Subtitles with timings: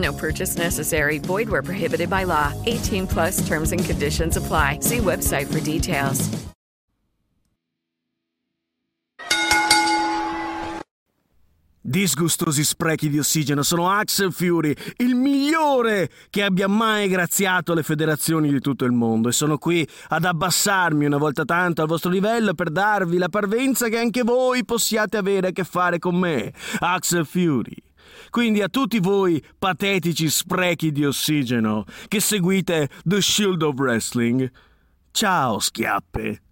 [0.00, 1.18] No purchase necessary.
[1.18, 2.52] Void where prohibited by law.
[2.66, 4.78] 18 plus terms and conditions apply.
[4.80, 6.28] See website for details.
[11.82, 18.48] Disgustosi sprechi di ossigeno sono Axel Fury, il migliore che abbia mai graziato le federazioni
[18.48, 22.54] di tutto il mondo e sono qui ad abbassarmi una volta tanto al vostro livello
[22.54, 27.26] per darvi la parvenza che anche voi possiate avere a che fare con me, Axel
[27.26, 27.89] Fury.
[28.30, 34.50] Quindi a tutti voi patetici sprechi di ossigeno che seguite The Shield of Wrestling,
[35.10, 36.42] ciao schiappe.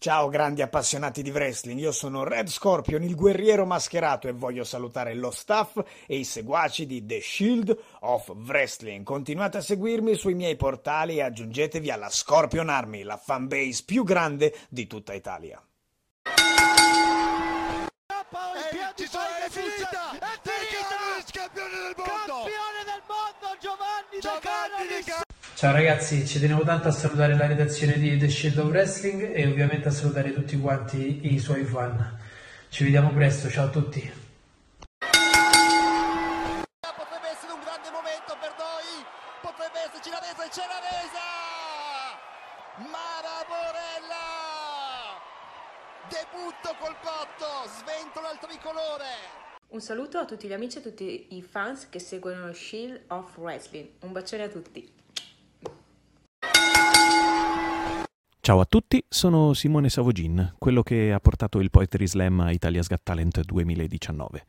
[0.00, 5.12] Ciao grandi appassionati di wrestling, io sono Red Scorpion, il guerriero mascherato e voglio salutare
[5.14, 9.02] lo staff e i seguaci di The Shield of Wrestling.
[9.02, 14.54] Continuate a seguirmi sui miei portali e aggiungetevi alla Scorpion Army, la fanbase più grande
[14.68, 15.60] di tutta Italia.
[18.28, 18.36] Ci
[19.08, 20.12] sono le finita!
[20.12, 21.16] È finita!
[21.32, 22.44] Campione del mondo!
[22.44, 25.22] Campione del mondo Giovanni, Giovanni De Caro!
[25.54, 29.46] Ciao ragazzi, ci tenevo tanto a salutare la redazione di The Shield of Wrestling e
[29.46, 32.18] ovviamente a salutare tutti quanti i suoi fan.
[32.68, 34.12] Ci vediamo presto, ciao a tutti.
[34.98, 35.38] Potrebbe
[37.32, 39.06] essere un grande momento per noi!
[39.40, 41.24] Potrebbe esserci la resa e c'è la resa!
[42.92, 44.26] Mara Borella!
[46.08, 49.12] Debutto col botto, sventola il tricolore!
[49.78, 53.36] Un saluto a tutti gli amici e a tutti i fans che seguono Shield of
[53.36, 53.86] Wrestling.
[54.00, 54.90] Un bacione a tutti.
[58.40, 62.88] Ciao a tutti, sono Simone Savogin, quello che ha portato il Poetry Slam a Italia's
[62.88, 64.46] Got Talent 2019.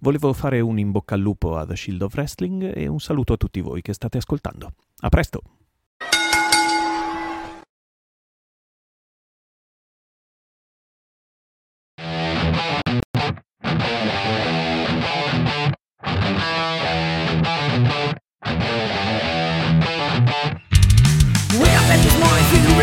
[0.00, 3.34] Volevo fare un in bocca al lupo a The Shield of Wrestling e un saluto
[3.34, 4.72] a tutti voi che state ascoltando.
[5.02, 5.61] A presto!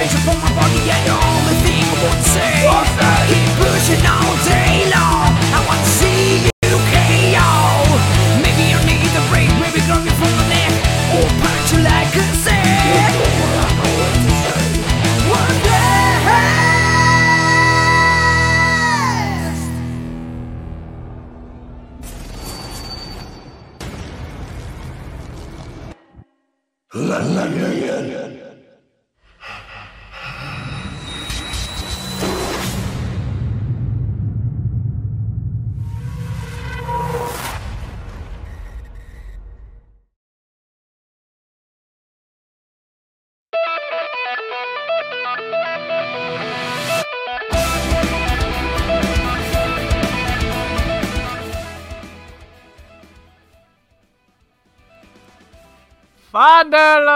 [0.09, 2.65] Morning, feeling my body, yeah, the only thing I want to say.
[3.29, 5.29] Keep pushing all day long.
[5.53, 7.49] I want to see you KO.
[8.41, 10.73] Maybe you need a break, maybe grab you from the neck,
[11.13, 13.13] or punch you like a sack.
[15.29, 15.77] One day.
[26.91, 27.68] Fan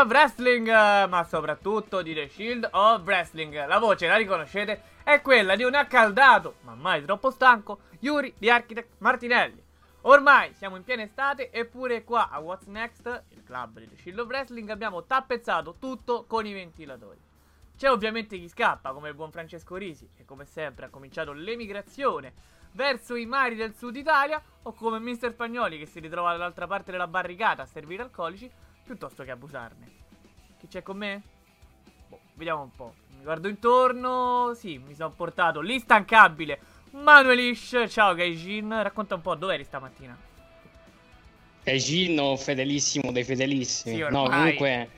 [0.04, 0.68] del wrestling,
[1.08, 3.66] ma soprattutto di The Shield of Wrestling.
[3.66, 8.50] La voce, la riconoscete, è quella di un accaldato, ma mai troppo stanco, Yuri di
[8.50, 9.62] Architect Martinelli.
[10.02, 14.20] Ormai siamo in piena estate eppure qua a What's Next, il club di The Shield
[14.20, 17.20] of Wrestling, abbiamo tappezzato tutto con i ventilatori.
[17.78, 22.34] C'è ovviamente chi scappa, come il buon Francesco Risi, che come sempre ha cominciato l'emigrazione
[22.74, 26.92] verso i mari del sud Italia, o come Mister Spagnoli che si ritrova dall'altra parte
[26.92, 28.52] della barricata a servire alcolici,
[28.84, 29.92] piuttosto che abusarne.
[30.60, 31.22] Chi c'è con me?
[32.08, 32.94] Boh, vediamo un po'.
[33.18, 34.54] Mi guardo intorno.
[34.56, 36.60] Sì, mi sono portato l'instancabile
[36.92, 37.86] Manuelish.
[37.88, 40.18] Ciao Gaijin, racconta un po' dove eri stamattina.
[41.64, 43.96] Gaijin, fedelissimo dei fedelissimi.
[43.96, 44.90] Sì, no, comunque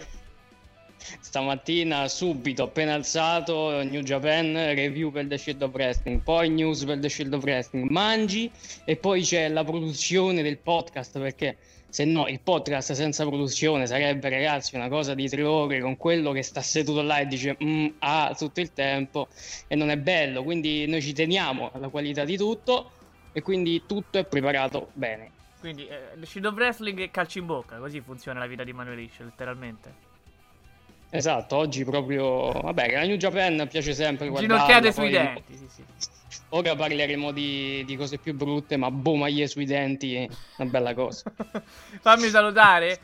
[1.20, 7.00] stamattina subito appena alzato New Japan review per The Shield of Wrestling, poi news per
[7.00, 8.52] The Shield of Wrestling, mangi
[8.84, 11.58] e poi c'è la produzione del podcast perché
[11.90, 16.32] Se no, il podcast senza produzione sarebbe, ragazzi, una cosa di tre ore con quello
[16.32, 19.28] che sta seduto là e dice "Mm, ah tutto il tempo
[19.68, 20.44] e non è bello.
[20.44, 22.92] Quindi noi ci teniamo alla qualità di tutto
[23.32, 25.32] e quindi tutto è preparato bene.
[25.60, 29.20] Quindi eh, Shield Wrestling e calci in bocca, così funziona la vita di Manuel Ish,
[29.20, 30.15] letteralmente.
[31.16, 32.52] Esatto, oggi proprio...
[32.52, 34.56] Vabbè, la New Japan piace sempre guardarla.
[34.56, 35.84] Ginocchiate sui denti, sì, sì.
[36.50, 40.28] Ora parleremo di, di cose più brutte, ma boh, maglie sui denti è
[40.58, 41.32] una bella cosa.
[42.02, 43.00] Fammi salutare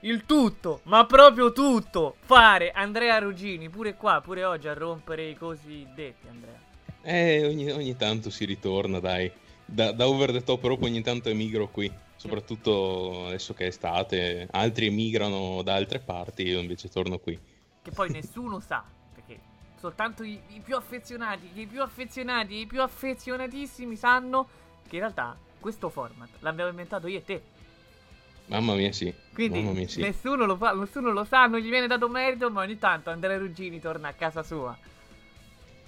[0.00, 5.34] il tutto, ma proprio tutto, fare Andrea Ruggini, pure qua, pure oggi a rompere i
[5.34, 6.60] cosiddetti, Andrea.
[7.02, 9.30] Eh, ogni, ogni tanto si ritorna, dai.
[9.64, 11.90] Da, da over the top rope ogni tanto emigro qui.
[12.16, 14.46] Soprattutto adesso che è estate.
[14.50, 17.36] Altri emigrano da altre parti, io invece torno qui.
[17.82, 18.84] Che poi nessuno sa,
[19.14, 19.40] perché
[19.78, 24.48] soltanto i, i più affezionati, i più affezionati, i più affezionatissimi sanno
[24.88, 27.42] che in realtà questo format l'abbiamo inventato io e te.
[28.46, 29.12] Mamma mia, sì.
[29.32, 30.00] Quindi Mamma mia, sì.
[30.00, 33.38] nessuno, lo fa, nessuno lo sa, non gli viene dato merito, ma ogni tanto Andrea
[33.38, 34.76] Ruggini torna a casa sua.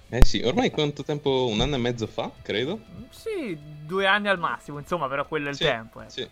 [0.09, 1.47] Eh sì, ormai quanto tempo?
[1.49, 2.79] Un anno e mezzo fa, credo.
[3.09, 6.01] Sì, due anni al massimo, insomma, però quello è il Sì, tempo.
[6.01, 6.09] Eh.
[6.09, 6.27] sì.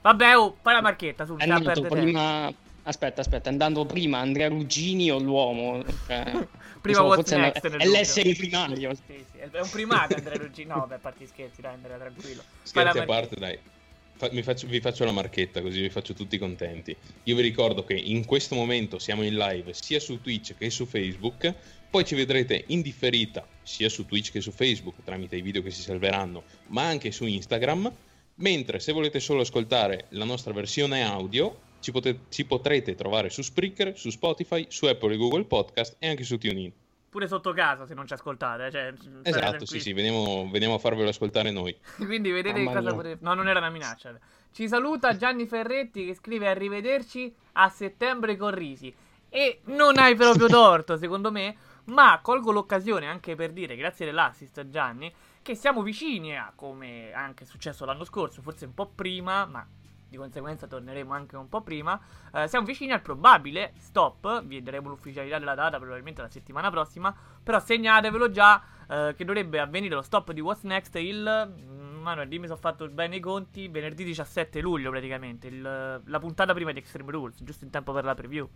[0.00, 1.94] Vabbè, oh, fai la marchetta, su, perdere tempo.
[1.94, 2.52] prima...
[2.84, 5.84] Aspetta, aspetta, è andato prima Andrea Ruggini o l'uomo?
[6.06, 6.24] Cioè,
[6.82, 7.90] Prima insomma, what's è next è dubbio.
[7.90, 8.94] l'essere primario.
[8.94, 10.68] Sì, sì, è un primato Andrea Ruggini.
[10.68, 12.42] No, parte gli scherzi, dai, Andrea, tranquillo.
[12.62, 13.56] Scherzi a parte, dai.
[14.14, 16.94] Fa- mi faccio- vi faccio la marchetta così vi faccio tutti contenti.
[17.24, 20.84] Io vi ricordo che in questo momento siamo in live sia su Twitch che su
[20.84, 21.54] Facebook.
[21.88, 25.70] Poi ci vedrete in differita sia su Twitch che su Facebook tramite i video che
[25.70, 27.92] si salveranno, ma anche su Instagram.
[28.36, 33.42] Mentre se volete solo ascoltare la nostra versione audio, ci, pote- ci potrete trovare su
[33.42, 36.72] Spreaker, su Spotify, su Apple e Google Podcast e anche su TuneIn.
[37.10, 38.70] Pure sotto casa se non ci ascoltate.
[38.70, 41.76] Cioè, Esatto, sì, sì, veniamo, veniamo a farvelo ascoltare noi.
[41.98, 42.94] Quindi vedete Mamma cosa mia.
[42.94, 43.18] potete...
[43.20, 44.18] No, non era una minaccia.
[44.50, 48.94] Ci saluta Gianni Ferretti che scrive arrivederci a settembre con Risi.
[49.28, 51.56] E non hai proprio torto, secondo me.
[51.84, 55.12] Ma colgo l'occasione anche per dire, grazie dell'assist Gianni,
[55.42, 59.66] che siamo vicini a, come anche è successo l'anno scorso, forse un po' prima, ma
[60.12, 61.98] di conseguenza torneremo anche un po' prima.
[62.34, 64.44] eh, siamo vicini al probabile stop.
[64.44, 67.14] Vi daremo l'ufficialità della data probabilmente la settimana prossima.
[67.42, 71.52] Però segnatevelo già eh, che dovrebbe avvenire lo stop di What's Next il.
[71.58, 73.68] mm, Manuel, dimmi se ho fatto bene i conti.
[73.68, 75.46] Venerdì 17 luglio praticamente.
[75.48, 78.48] il- la puntata prima di Extreme Rules, giusto in tempo per la preview.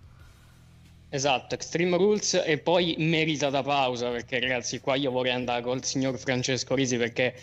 [1.08, 6.18] Esatto, Extreme Rules e poi meritata pausa perché ragazzi qua io vorrei andare col signor
[6.18, 7.34] Francesco Risi perché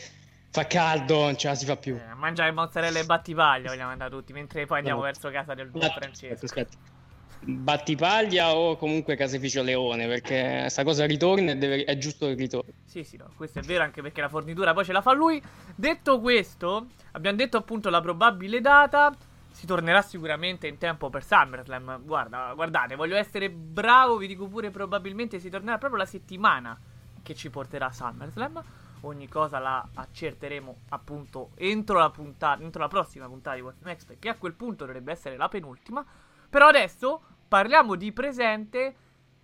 [0.54, 2.00] fa caldo, non ce la si fa più.
[2.10, 4.34] A mangiare mozzarella e battipaglia vogliamo andare tutti.
[4.34, 5.06] Mentre poi andiamo No.
[5.06, 6.46] verso casa del buon Francesco.
[6.46, 6.78] aspetta.
[7.46, 12.72] Battipaglia o comunque caseificio Leone perché sta cosa ritorna e deve- è giusto che ritorni.
[12.86, 15.42] Sì, sì, no, questo è vero anche perché la fornitura poi ce la fa lui.
[15.76, 19.14] Detto questo, abbiamo detto appunto la probabile data.
[19.52, 22.04] Si tornerà sicuramente in tempo per SummerSlam.
[22.06, 26.80] Guarda, guardate, voglio essere bravo, vi dico pure probabilmente si tornerà proprio la settimana
[27.22, 28.64] che ci porterà SummerSlam.
[29.06, 34.08] Ogni cosa la accerteremo appunto entro la puntata, entro la prossima puntata di What's Next,
[34.08, 36.06] perché a quel punto dovrebbe essere la penultima.
[36.50, 38.96] Però adesso parliamo di presente.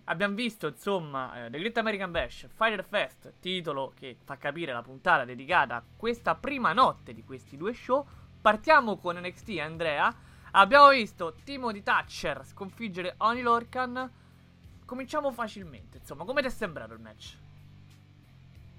[0.04, 4.82] Abbiamo visto, insomma, eh, The Great American Bash, Fire Fest, titolo che fa capire la
[4.82, 8.06] puntata dedicata a questa prima notte di questi due show.
[8.40, 10.12] Partiamo con NXT, Andrea.
[10.52, 14.10] Abbiamo visto Timothy Thatcher sconfiggere Oni Lorcan.
[14.86, 17.36] Cominciamo facilmente, insomma, come ti è sembrato il match?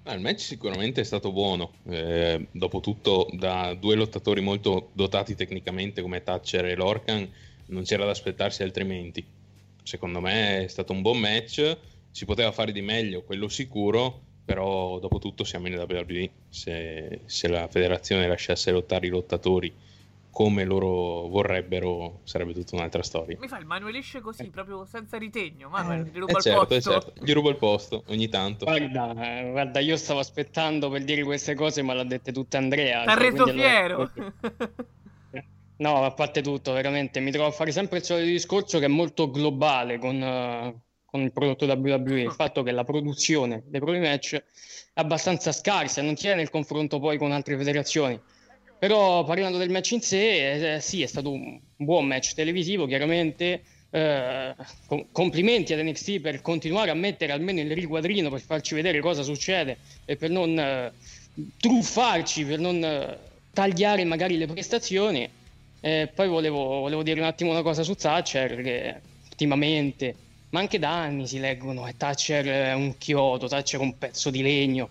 [0.04, 6.02] Ah, il match sicuramente è stato buono, eh, dopotutto da due lottatori molto dotati tecnicamente
[6.02, 7.30] come Thatcher e Lorcan
[7.66, 9.24] non c'era da aspettarsi altrimenti.
[9.84, 11.76] Secondo me è stato un buon match,
[12.10, 17.68] si poteva fare di meglio, quello sicuro, però dopotutto siamo in WWE, se, se la
[17.68, 19.72] federazione lasciasse lottare i lottatori
[20.32, 23.36] come loro vorrebbero sarebbe tutta un'altra storia.
[23.38, 25.68] Mi fa il manuelisce così, proprio senza ritegno.
[25.68, 26.90] Manuel, ti ruba Eh il certo, eh posto.
[26.90, 28.64] certo, gli rubo il posto ogni tanto.
[28.64, 33.04] Guarda, eh, guarda, io stavo aspettando per dire queste cose, ma l'ha dette tutte Andrea.
[33.04, 34.10] T'ha cioè, reso fiero.
[35.74, 38.88] No, a parte tutto, veramente, mi trovo a fare sempre il solito discorso che è
[38.88, 43.98] molto globale con, eh, con il prodotto WWE, il fatto che la produzione dei propri
[43.98, 48.20] match è abbastanza scarsa non tiene il confronto poi con altre federazioni.
[48.82, 53.62] Però parlando del match in sé, eh, sì, è stato un buon match televisivo, chiaramente.
[53.90, 54.54] eh,
[54.86, 59.22] com- complimenti ad NXT per continuare a mettere almeno il riquadrino per farci vedere cosa
[59.22, 60.92] succede e per non eh,
[61.60, 63.18] truffarci, per non eh,
[63.52, 65.30] tagliare magari le prestazioni.
[65.80, 70.16] Eh, poi volevo, volevo dire un attimo una cosa su Thatcher, che ultimamente,
[70.50, 74.30] ma anche da anni si leggono, e Thatcher è un chiodo, Thatcher è un pezzo
[74.30, 74.90] di legno.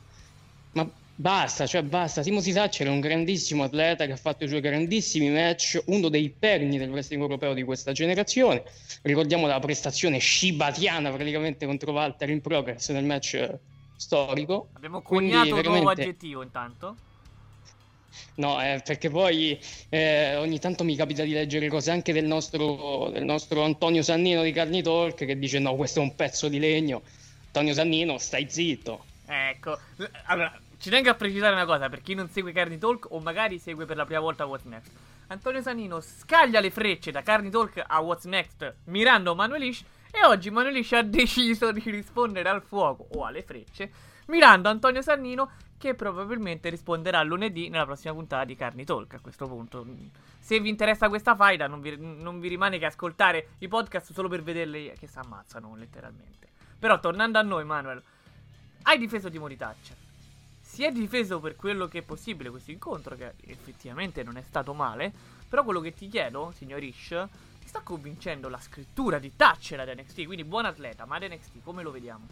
[1.22, 2.24] Basta, cioè basta.
[2.24, 6.32] Timothy Thatcher è un grandissimo atleta che ha fatto i suoi grandissimi match, uno dei
[6.32, 8.64] perni del wrestling europeo di questa generazione.
[9.04, 13.60] Ricordiamo la prestazione shibatiana praticamente contro Walter in progress nel match eh,
[13.96, 14.70] storico.
[14.74, 16.96] Abbiamo Quindi, coniato un nuovo veramente- aggettivo intanto.
[18.38, 19.60] No, eh, perché poi
[19.90, 24.42] eh, ogni tanto mi capita di leggere cose anche del nostro, del nostro Antonio Sannino
[24.42, 27.04] di Carni Talk che dice no, questo è un pezzo di legno.
[27.46, 29.06] Antonio Sannino, stai zitto.
[29.28, 29.78] Ecco,
[30.26, 33.60] allora, ci tengo a precisare una cosa per chi non segue Carni Talk o magari
[33.60, 34.92] segue per la prima volta What's Next.
[35.28, 40.50] Antonio Sanino scaglia le frecce da Carni Talk a What's Next mirando Manuelish e oggi
[40.50, 43.92] Manuelish ha deciso di rispondere al fuoco o alle frecce
[44.26, 49.48] mirando Antonio Sannino che probabilmente risponderà lunedì nella prossima puntata di Carni Talk a questo
[49.48, 49.86] punto.
[50.40, 54.28] Se vi interessa questa faida non vi, non vi rimane che ascoltare i podcast solo
[54.28, 56.50] per vederli che si ammazzano letteralmente.
[56.80, 58.02] Però tornando a noi Manuel,
[58.82, 60.01] hai difeso Timothy Thatcher.
[60.72, 64.74] Si è difeso per quello che è possibile questo incontro, che effettivamente non è stato
[64.74, 65.12] male.
[65.50, 67.28] Però quello che ti chiedo, signor Ish,
[67.60, 70.24] ti sta convincendo la scrittura di Thatcher ad NXT?
[70.24, 72.26] Quindi buon atleta, ma ad NXT come lo vediamo?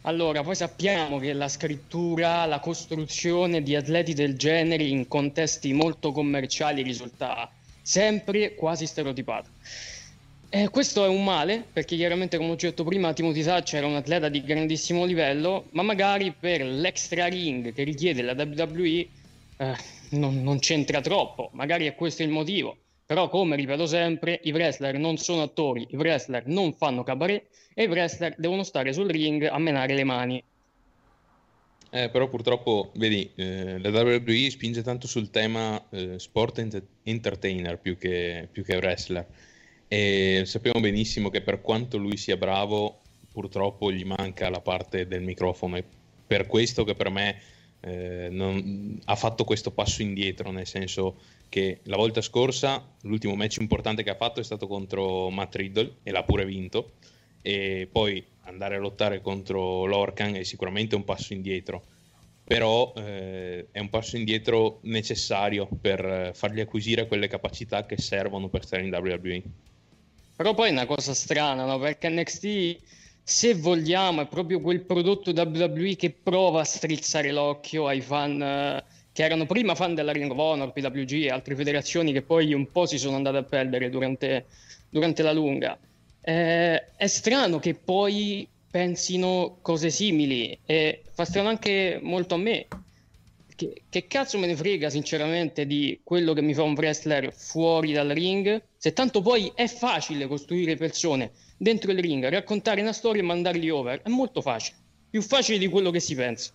[0.00, 6.10] Allora, poi sappiamo che la scrittura, la costruzione di atleti del genere in contesti molto
[6.10, 7.48] commerciali risulta
[7.80, 9.48] sempre quasi stereotipata.
[10.56, 13.96] Eh, questo è un male, perché chiaramente, come ho detto prima, Timothy Thatcher era un
[13.96, 19.08] atleta di grandissimo livello, ma magari per l'extra ring che richiede la WWE
[19.56, 19.76] eh,
[20.10, 22.76] non, non c'entra troppo, magari è questo il motivo.
[23.04, 27.82] Però, come ripeto sempre, i wrestler non sono attori, i wrestler non fanno cabaret e
[27.82, 30.44] i wrestler devono stare sul ring a menare le mani.
[31.90, 37.76] Eh, però purtroppo, vedi, eh, la WWE spinge tanto sul tema eh, sport ent- entertainer
[37.76, 39.26] più che, più che wrestler.
[39.88, 45.22] E sappiamo benissimo che per quanto lui sia bravo, purtroppo gli manca la parte del
[45.22, 45.76] microfono.
[45.76, 45.84] E
[46.26, 47.40] per questo che per me
[47.80, 51.16] eh, non- ha fatto questo passo indietro, nel senso
[51.48, 55.96] che la volta scorsa l'ultimo match importante che ha fatto è stato contro Matt Riddle
[56.02, 56.92] e l'ha pure vinto.
[57.42, 61.84] E poi andare a lottare contro l'Orcan è sicuramente un passo indietro.
[62.44, 68.48] Però eh, è un passo indietro necessario per eh, fargli acquisire quelle capacità che servono
[68.48, 69.42] per stare in WWE
[70.36, 71.78] Però poi è una cosa strana, no?
[71.78, 72.78] Perché NXT,
[73.22, 78.84] se vogliamo, è proprio quel prodotto WWE che prova a strizzare l'occhio ai fan eh,
[79.12, 82.70] che erano prima fan della Ring of Honor, PWG e altre federazioni che poi un
[82.72, 84.46] po' si sono andate a perdere durante,
[84.88, 85.78] durante la lunga.
[86.20, 92.66] Eh, è strano che poi pensino cose simili e fa strano anche molto a me.
[93.56, 97.92] Che, che cazzo me ne frega sinceramente di quello che mi fa un wrestler fuori
[97.92, 103.22] dal ring, se tanto poi è facile costruire persone dentro il ring, raccontare una storia
[103.22, 104.76] e mandarli over, è molto facile,
[105.08, 106.52] più facile di quello che si pensa.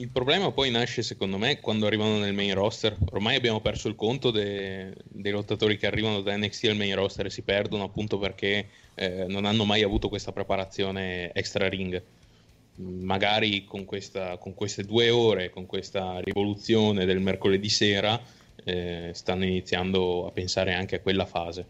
[0.00, 2.96] Il problema poi nasce secondo me quando arrivano nel main roster.
[3.10, 7.26] Ormai abbiamo perso il conto de- dei lottatori che arrivano da NXT al main roster
[7.26, 12.00] e si perdono appunto perché eh, non hanno mai avuto questa preparazione extra ring.
[12.80, 18.20] Magari con, questa, con queste due ore, con questa rivoluzione del mercoledì sera,
[18.64, 21.66] eh, stanno iniziando a pensare anche a quella fase.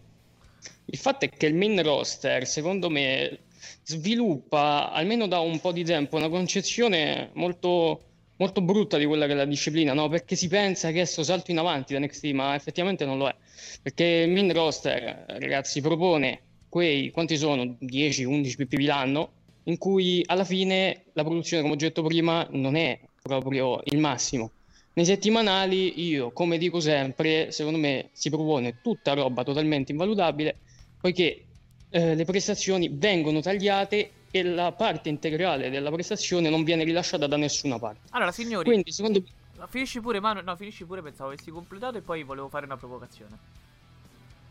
[0.87, 3.39] Il fatto è che il main roster, secondo me,
[3.85, 8.03] sviluppa almeno da un po' di tempo una concezione molto,
[8.37, 10.09] molto brutta di quella che è la disciplina, no?
[10.09, 13.35] Perché si pensa che esso salto in avanti da NXT, ma effettivamente non lo è.
[13.83, 19.33] Perché il main roster, ragazzi, propone quei quanti sono 10-11 PPV l'anno,
[19.69, 24.51] in cui alla fine la produzione, come ho detto prima, non è proprio il massimo.
[24.95, 30.57] Nei settimanali, io, come dico sempre, secondo me si propone tutta roba totalmente invalutabile,
[31.01, 31.45] poiché
[31.91, 37.37] eh, le prestazioni vengono tagliate e la parte integrale della prestazione non viene rilasciata da
[37.37, 38.09] nessuna parte.
[38.11, 40.41] Allora, signori, Quindi, secondo me, finisci pure, Manu.
[40.43, 43.39] No, finisci pure, pensavo avessi completato e poi volevo fare una provocazione.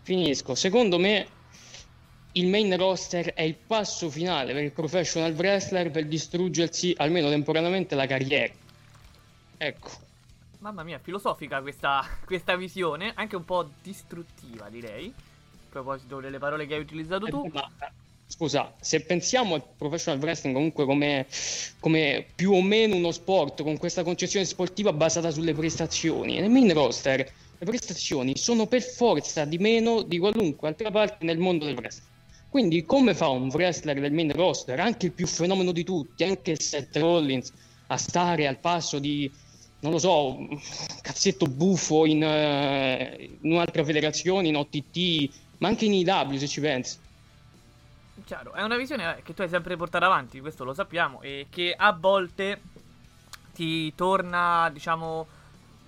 [0.04, 0.56] finisco.
[0.56, 1.28] Secondo me,
[2.38, 7.96] il main roster è il passo finale per il professional wrestler per distruggersi almeno temporaneamente
[7.96, 8.54] la carriera.
[9.58, 9.90] Ecco.
[10.60, 15.12] Mamma mia, filosofica questa, questa visione, anche un po' distruttiva, direi.
[15.16, 17.50] A proposito delle parole che hai utilizzato tu.
[17.52, 17.72] Ma,
[18.28, 21.26] scusa, se pensiamo al professional wrestling comunque come,
[21.80, 26.72] come più o meno uno sport, con questa concezione sportiva basata sulle prestazioni, nel main
[26.74, 31.76] roster le prestazioni sono per forza di meno di qualunque altra parte nel mondo del
[31.76, 32.16] wrestling.
[32.58, 36.60] Quindi come fa un wrestler del main roster, anche il più fenomeno di tutti, anche
[36.60, 37.54] Seth Rollins,
[37.86, 39.32] a stare al passo di,
[39.82, 40.40] non lo so,
[41.04, 46.60] cazzetto buffo in, eh, in un'altra federazione, in OTT, ma anche in IW se ci
[46.60, 46.98] pensi.
[48.26, 51.76] Chiaro, è una visione che tu hai sempre portato avanti, questo lo sappiamo, e che
[51.78, 52.60] a volte
[53.54, 55.28] ti torna, diciamo,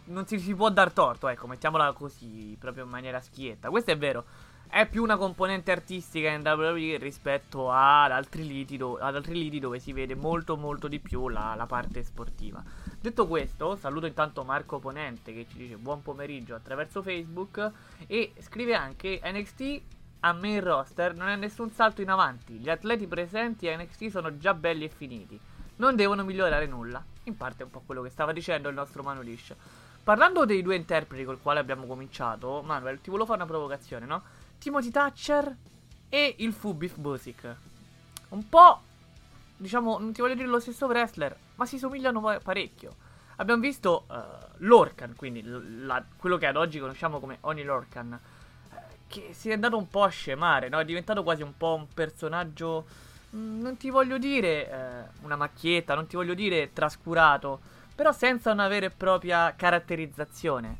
[0.03, 3.71] non si, si può dar torto, ecco, mettiamola così, proprio in maniera schietta.
[3.71, 4.23] Questo è vero.
[4.71, 9.59] È più una componente artistica in WWE rispetto ad altri liti, do- ad altri liti
[9.59, 12.63] dove si vede molto molto di più la, la parte sportiva.
[13.01, 17.71] Detto questo, saluto intanto Marco Ponente che ci dice buon pomeriggio attraverso Facebook
[18.05, 19.81] e scrive anche NXT
[20.19, 24.37] a main roster non è nessun salto in avanti, gli atleti presenti a NXT sono
[24.37, 25.37] già belli e finiti,
[25.77, 27.03] non devono migliorare nulla.
[27.23, 29.55] In parte è un po' quello che stava dicendo il nostro Manu Lish.
[30.03, 34.23] Parlando dei due interpreti col quale abbiamo cominciato, Manuel, ti volevo fare una provocazione, no?
[34.59, 35.55] Timothy Thatcher
[36.09, 37.55] e il Fu Beef Busick.
[38.29, 38.81] Un po',
[39.57, 42.95] diciamo, non ti voglio dire lo stesso wrestler, ma si somigliano pa- parecchio.
[43.37, 44.15] Abbiamo visto uh,
[44.57, 49.53] Lorcan, quindi la- quello che ad oggi conosciamo come Oni Lorcan, eh, che si è
[49.53, 50.79] andato un po' a scemare, no?
[50.79, 52.85] È diventato quasi un po' un personaggio,
[53.35, 57.61] mm, non ti voglio dire eh, una macchietta, non ti voglio dire trascurato,
[57.95, 60.77] però senza una vera e propria caratterizzazione.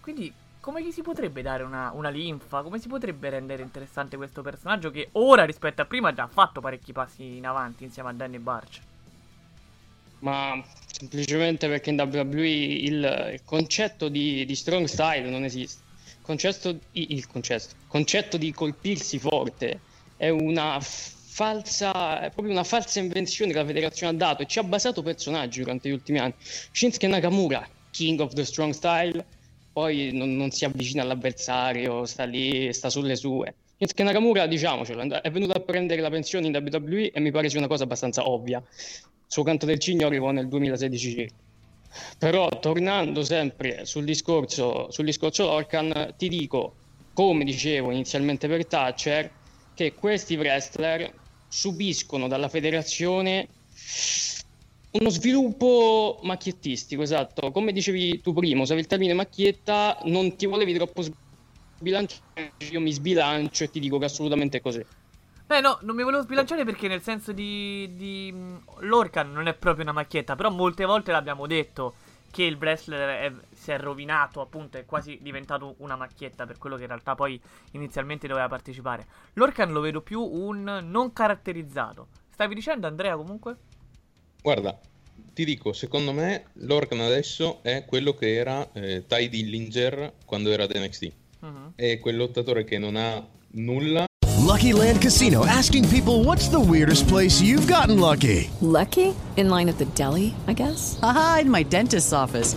[0.00, 2.62] Quindi come gli si potrebbe dare una, una linfa?
[2.62, 6.60] Come si potrebbe rendere interessante questo personaggio che ora rispetto a prima ha già fatto
[6.60, 8.80] parecchi passi in avanti insieme a Danny Barch?
[10.20, 15.88] ma semplicemente perché in WWE il, il concetto di, di strong style non esiste.
[16.22, 19.80] Concetto, il concetto, concetto di colpirsi forte
[20.16, 24.58] è una falsa, è proprio una falsa invenzione che la federazione ha dato e ci
[24.58, 26.34] ha basato personaggi durante gli ultimi anni.
[26.38, 29.24] Shinsuke Nakamura, king of the strong style,
[29.72, 33.54] poi non, non si avvicina all'avversario, sta lì, sta sulle sue.
[33.76, 37.58] Shinsuke Nakamura, diciamocelo, è venuto a prendere la pensione in WWE e mi pare sia
[37.58, 38.58] una cosa abbastanza ovvia.
[38.58, 41.34] Il suo canto del cigno arrivò nel 2016 circa.
[42.18, 46.74] Però tornando sempre sul discorso, sul discorso Lorcan, ti dico,
[47.12, 49.30] come dicevo inizialmente per Thatcher,
[49.74, 51.12] che questi wrestler
[51.48, 53.48] subiscono dalla federazione
[54.92, 57.50] uno sviluppo macchiettistico, esatto.
[57.50, 61.02] Come dicevi tu prima, usavi il termine macchietta, non ti volevi troppo
[61.78, 64.84] sbilanciare, io mi sbilancio e ti dico che assolutamente è così.
[65.46, 68.32] Beh, no, non mi volevo sbilanciare perché nel senso di, di
[68.80, 71.94] Lorcan non è proprio una macchietta, però molte volte l'abbiamo detto
[72.30, 76.76] che il wrestler è- si è rovinato, appunto, è quasi diventato una macchietta per quello
[76.76, 77.40] che in realtà poi
[77.72, 79.06] inizialmente doveva partecipare.
[79.34, 82.08] Lorcan lo vedo più un non caratterizzato.
[82.30, 83.56] Stavi dicendo Andrea comunque?
[84.42, 84.78] Guarda,
[85.34, 90.64] ti dico, secondo me Lorcan adesso è quello che era eh, Ty Dillinger quando era
[90.64, 91.12] ad NXT.
[91.40, 91.72] Mhm.
[91.76, 94.04] È quel lottatore che non ha nulla.
[94.42, 98.50] Lucky Land Casino asking people what's the weirdest place you've gotten lucky?
[98.60, 99.14] Lucky?
[99.36, 100.98] In line at the deli, I guess?
[101.02, 102.56] Aha, in my dentist's office.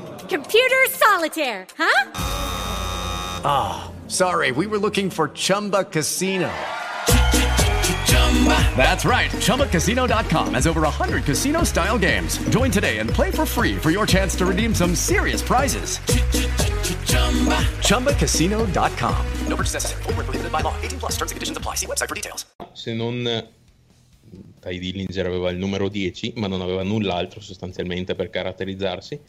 [0.31, 2.11] Computer solitaire, huh?
[3.43, 6.49] Ah, sorry, we were looking for Chumba Casino.
[8.77, 9.29] That's right.
[9.29, 12.37] ChumbaCasino.com has over 100 casino style games.
[12.47, 15.99] Join today and play for free for your chance to redeem some serious prizes.
[17.89, 19.25] ChumbaCasino.com.
[19.49, 20.03] No purchase necessary.
[20.03, 20.75] Void where prohibited by law.
[20.81, 21.75] 18 plus terms and conditions apply.
[21.75, 22.45] See website for details.
[22.73, 23.49] Se non
[24.61, 29.19] Ty Dillinger aveva il numero 10, ma non aveva null'altro sostanzialmente per caratterizzarsi.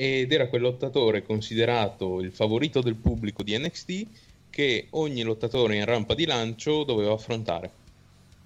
[0.00, 4.06] Ed era quel lottatore considerato il favorito del pubblico di NXT
[4.48, 7.70] che ogni lottatore in rampa di lancio doveva affrontare.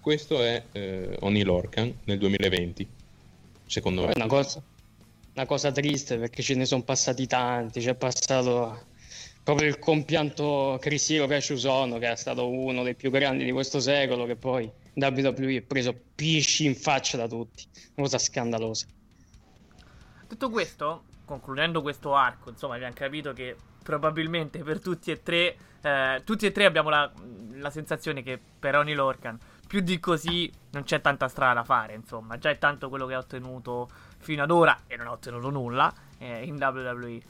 [0.01, 2.89] Questo è eh, Oni Lorcan nel 2020,
[3.67, 4.09] secondo me.
[4.09, 4.61] È una cosa,
[5.35, 8.87] una cosa triste perché ce ne sono passati tanti, c'è passato
[9.45, 14.27] proprio il compianto Cristiano Casciusono che è stato uno dei più grandi di questo secolo
[14.27, 17.65] che poi WWE ha preso pisci in faccia da tutti,
[17.95, 18.87] una cosa scandalosa.
[20.27, 26.23] Detto questo, concludendo questo arco, insomma, abbiamo capito che probabilmente per tutti e tre, eh,
[26.25, 27.11] tutti e tre abbiamo la,
[27.53, 31.95] la sensazione che per Oni Lorcan più di così non c'è tanta strada da fare,
[31.95, 35.51] insomma, già è tanto quello che ha ottenuto fino ad ora e non ha ottenuto
[35.51, 37.21] nulla eh, in WWE.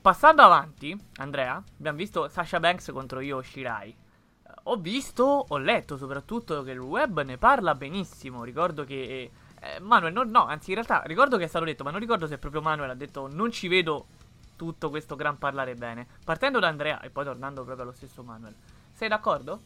[0.00, 3.94] Passando avanti, Andrea, abbiamo visto Sasha Banks contro Io Shirai.
[4.64, 8.42] Ho visto, ho letto soprattutto che il web ne parla benissimo.
[8.42, 11.90] Ricordo che eh, Manuel, no, no, anzi in realtà ricordo che è stato detto, ma
[11.90, 14.06] non ricordo se proprio Manuel ha detto non ci vedo
[14.56, 16.06] tutto questo gran parlare bene.
[16.24, 18.54] Partendo da Andrea e poi tornando proprio allo stesso Manuel.
[18.94, 19.60] Sei d'accordo?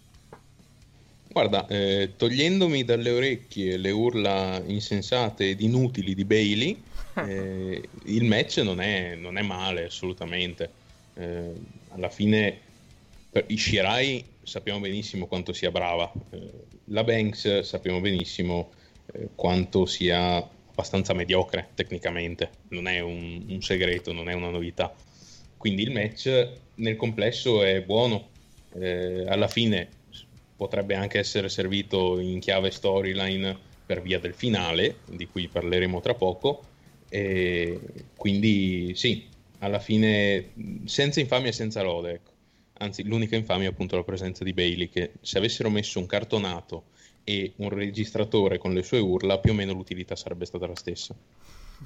[1.28, 6.82] Guarda, eh, togliendomi dalle orecchie le urla insensate ed inutili di Bailey,
[7.26, 10.70] Eh, il match non è, non è male assolutamente.
[11.14, 11.52] Eh,
[11.90, 12.58] alla fine
[13.30, 16.10] per Ishirai sappiamo benissimo quanto sia brava.
[16.30, 16.50] Eh,
[16.86, 18.72] la Banks sappiamo benissimo
[19.12, 22.50] eh, quanto sia abbastanza mediocre tecnicamente.
[22.68, 24.94] Non è un, un segreto, non è una novità.
[25.56, 28.28] Quindi il match nel complesso è buono.
[28.74, 29.88] Eh, alla fine
[30.56, 36.14] potrebbe anche essere servito in chiave storyline per via del finale, di cui parleremo tra
[36.14, 36.64] poco.
[37.08, 37.78] E
[38.16, 39.26] quindi sì,
[39.58, 40.50] alla fine
[40.84, 42.12] senza infamia e senza lode.
[42.12, 42.32] Ecco.
[42.78, 46.86] Anzi, l'unica infamia è appunto la presenza di Bailey, che se avessero messo un cartonato
[47.24, 51.14] e un registratore con le sue urla, più o meno l'utilità sarebbe stata la stessa.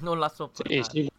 [0.01, 0.83] Non la sopportare.
[0.83, 1.09] Sì,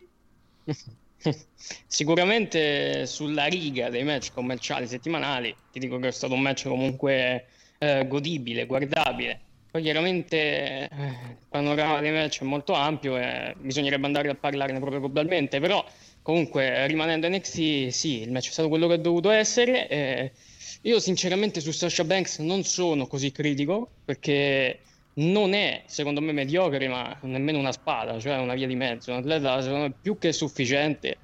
[0.69, 0.99] sì.
[1.87, 7.47] Sicuramente sulla riga dei match commerciali settimanali, ti dico che è stato un match comunque
[7.79, 9.41] eh, godibile, guardabile.
[9.71, 14.81] Poi chiaramente eh, il panorama dei match è molto ampio e bisognerebbe andare a parlarne
[14.81, 15.85] proprio globalmente, però
[16.23, 19.89] comunque rimanendo NXT sì, il match è stato quello che è dovuto essere.
[19.89, 20.33] Eh,
[20.83, 24.81] io sinceramente su Sasha Banks non sono così critico perché
[25.14, 29.19] non è secondo me mediocre ma nemmeno una spada, cioè una via di mezzo, un
[29.19, 31.19] atleta secondo me più che sufficiente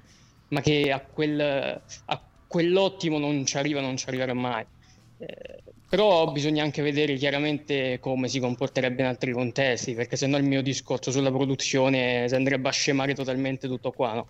[0.49, 4.65] ma che a, quel, a quell'ottimo non ci arriva, non ci arriverà mai.
[5.17, 10.37] Eh, però bisogna anche vedere chiaramente come si comporterebbe in altri contesti, perché se no
[10.37, 14.27] il mio discorso sulla produzione si andrebbe a scemare totalmente tutto qua, no?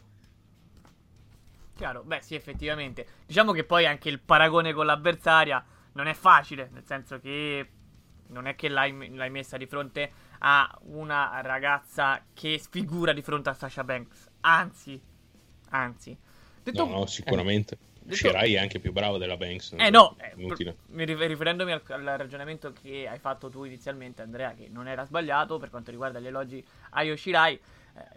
[1.77, 3.05] Chiaro, beh sì, effettivamente.
[3.27, 5.63] Diciamo che poi anche il paragone con l'avversaria
[5.93, 7.69] non è facile, nel senso che
[8.29, 13.49] non è che l'hai, l'hai messa di fronte a una ragazza che sfigura di fronte
[13.49, 14.27] a Sasha Banks.
[14.41, 14.99] Anzi,
[15.69, 16.17] anzi.
[16.63, 16.85] Detto...
[16.85, 17.77] No, no, sicuramente.
[18.07, 18.15] Eh.
[18.15, 19.75] Shirai è anche più bravo della Banks.
[19.77, 20.77] Eh no, inutile.
[20.93, 25.69] riferendomi al, al, ragionamento che hai fatto tu inizialmente, Andrea, che non era sbagliato per
[25.69, 27.59] quanto riguarda gli elogi a Yoshirai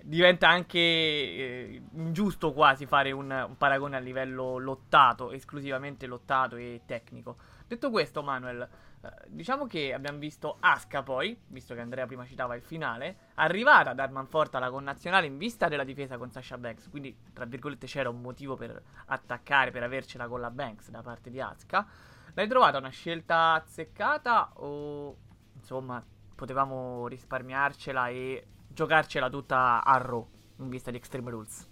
[0.03, 6.83] diventa anche eh, ingiusto quasi fare un, un, paragone a livello lottato, esclusivamente lottato e
[6.87, 7.37] tecnico.
[7.66, 8.69] Detto questo, Manuel,
[9.03, 13.90] eh, diciamo che abbiamo visto Aska poi, visto che Andrea prima citava il finale, arrivata
[13.90, 18.09] ad Armanforte alla connazionale in vista della difesa con Sasha Banks, quindi tra virgolette c'era
[18.09, 21.87] un motivo per attaccare, per avercela con la Banks da parte di Aska.
[22.35, 25.16] L'hai trovata una scelta azzeccata o
[25.55, 26.03] insomma
[26.35, 30.26] potevamo risparmiarcela e giocarcela tutta a Raw
[30.59, 31.68] in vista di Extreme Rules.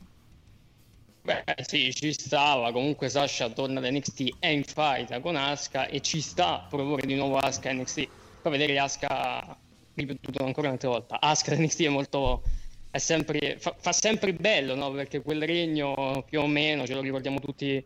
[1.23, 2.73] Beh, sì, ci stava.
[2.73, 7.15] Comunque Sasha torna da NXT, è in fight con Asuka e ci sta proporre di
[7.15, 8.09] nuovo Asuka NXT.
[8.43, 9.59] Poi vedere Asuka
[9.95, 11.21] ripetuto ancora un'altra volta.
[11.21, 12.43] Asuka NXT è molto
[12.91, 14.91] è sempre fa, fa, sempre bello, no?
[14.91, 17.85] Perché quel regno più o meno ce lo ricordiamo tutti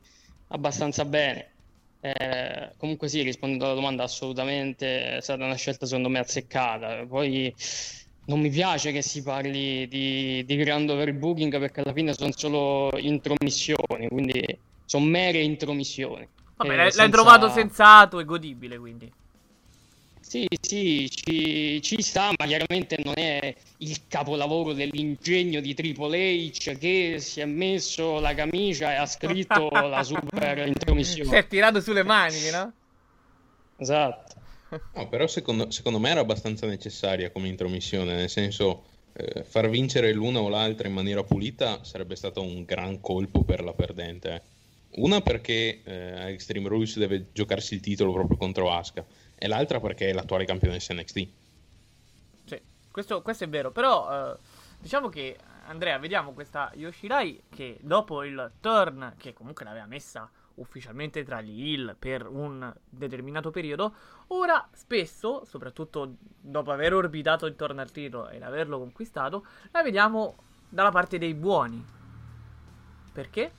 [0.49, 1.51] abbastanza bene.
[2.01, 7.07] Eh, comunque sì, rispondendo alla domanda, assolutamente è stata una scelta secondo me azzeccata.
[7.07, 7.53] Poi
[8.27, 12.91] non mi piace che si parli di, di grand overbooking perché alla fine sono solo
[12.99, 16.27] intromissioni, quindi sono mere intromissioni.
[16.57, 17.11] Vabbè, eh, l'hai, senza...
[17.11, 19.13] trovato sensato e godibile, quindi.
[20.21, 26.17] Sì, sì, ci, ci, sta, ma chiaramente non è il capolavoro dell'ingegno di Triple
[26.49, 31.29] H che si è messo la camicia e ha scritto la super intromissione.
[31.29, 32.73] Si è tirato sulle maniche, no?
[33.77, 34.42] Esatto.
[34.95, 40.13] No, però secondo, secondo, me era abbastanza necessaria come intromissione, nel senso eh, far vincere
[40.13, 44.43] l'una o l'altra in maniera pulita sarebbe stato un gran colpo per la perdente.
[44.95, 49.05] Una perché eh, Extreme Rules deve giocarsi il titolo proprio contro Asuka
[49.35, 51.29] e l'altra perché è l'attuale campionessa NXT.
[52.45, 54.37] Sì, questo, questo è vero, però eh,
[54.79, 61.25] diciamo che Andrea, vediamo questa Yoshirai che dopo il turn, che comunque l'aveva messa ufficialmente
[61.25, 63.95] tra gli Hill per un determinato periodo,
[64.29, 70.37] ora spesso, soprattutto dopo aver orbitato intorno al titolo e averlo conquistato, la vediamo
[70.69, 71.85] dalla parte dei buoni.
[73.13, 73.53] Perché?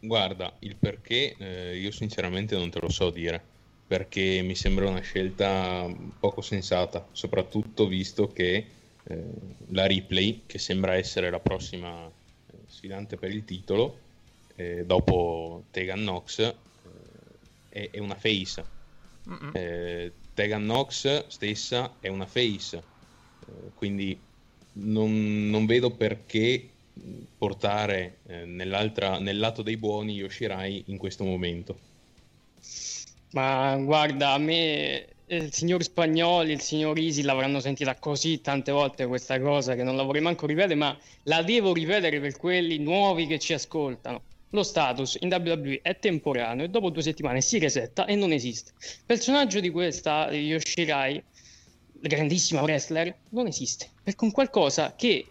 [0.00, 3.42] Guarda, il perché eh, io sinceramente non te lo so dire,
[3.86, 5.86] perché mi sembra una scelta
[6.18, 8.66] poco sensata, soprattutto visto che
[9.02, 9.24] eh,
[9.68, 12.12] la replay, che sembra essere la prossima eh,
[12.66, 13.98] sfidante per il titolo,
[14.60, 16.54] eh, dopo Tegan Nox eh,
[17.70, 18.78] è, è, una face.
[19.52, 24.18] Eh, Tegan Nox stessa è una face, eh, quindi
[24.72, 26.68] non, non, vedo perché
[27.38, 31.78] portare eh, nel lato dei buoni Yoshirai in questo momento.
[33.30, 39.06] Ma guarda, a me il signor Spagnoli, il signor Isi l'avranno sentita così tante volte
[39.06, 43.26] questa cosa che non la vorrei manco ripetere, ma la devo ripetere per quelli nuovi
[43.26, 48.04] che ci ascoltano lo status in WWE è temporaneo e dopo due settimane si resetta
[48.06, 48.72] e non esiste.
[48.80, 51.22] Il personaggio di questa Yoshirai,
[51.92, 53.88] grandissima wrestler, non esiste.
[54.02, 55.26] Perché un qualcosa che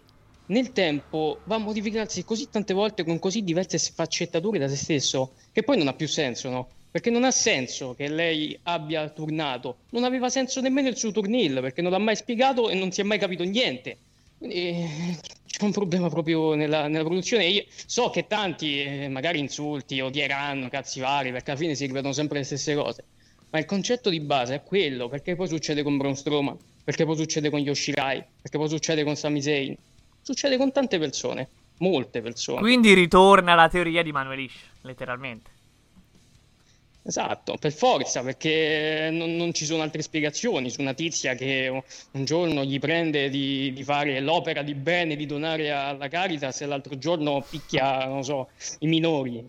[0.48, 5.34] nel tempo va a modificarsi così tante volte con così diverse sfaccettature da se stesso
[5.52, 6.70] che poi non ha più senso, no?
[6.92, 11.60] Perché non ha senso che lei abbia turnato, non aveva senso nemmeno il suo turnil
[11.62, 13.98] perché non l'ha mai spiegato e non si è mai capito niente.
[14.40, 14.90] Quindi eh,
[15.60, 17.46] c'è un problema proprio nella, nella produzione.
[17.48, 22.14] Io so che tanti eh, magari insulti, odieranno, cazzi vari, perché alla fine si ripetono
[22.14, 23.04] sempre le stesse cose.
[23.50, 27.18] Ma il concetto di base è quello, perché poi succede con Braun Strowman, perché poi
[27.18, 29.76] succede con Yoshirai, perché poi succede con Sami Zayn,
[30.22, 32.62] succede con tante persone, molte persone.
[32.62, 35.58] Quindi ritorna la teoria di Manuelish, letteralmente.
[37.10, 42.24] Esatto, per forza, perché non, non ci sono altre spiegazioni su una tizia che un
[42.24, 47.00] giorno gli prende di, di fare l'opera di bene, di donare alla Caritas e l'altro
[47.00, 48.50] giorno picchia, non so,
[48.82, 49.44] i minori.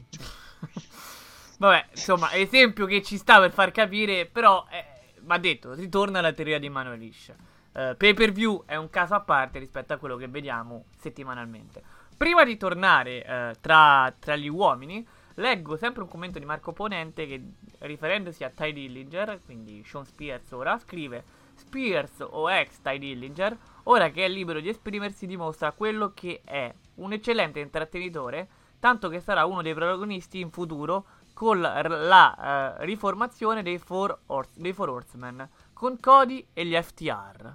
[1.59, 6.33] Vabbè, insomma, esempio che ci sta per far capire, però, eh, va detto, ritorna la
[6.33, 7.35] teoria di Manuelish.
[7.73, 11.83] Uh, pay per view è un caso a parte rispetto a quello che vediamo settimanalmente.
[12.17, 15.07] Prima di tornare uh, tra, tra gli uomini,
[15.41, 17.43] Leggo sempre un commento di Marco Ponente che,
[17.79, 21.25] riferendosi a Ty Dillinger, quindi Sean Spears ora, scrive
[21.55, 26.73] Spears o ex Ty Dillinger, ora che è libero di esprimersi dimostra quello che è,
[26.97, 28.49] un eccellente intrattenitore,
[28.79, 34.61] tanto che sarà uno dei protagonisti in futuro con la, uh, riformazione dei Four, Horse,
[34.61, 37.55] dei Four Horsemen, con Cody e gli FTR.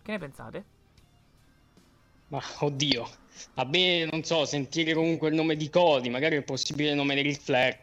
[0.00, 0.64] Che ne pensate?
[2.28, 3.19] Ma oddio,
[3.54, 7.22] a me non so, sentire comunque il nome di Cody, magari il possibile nome di
[7.22, 7.78] Ric Flair.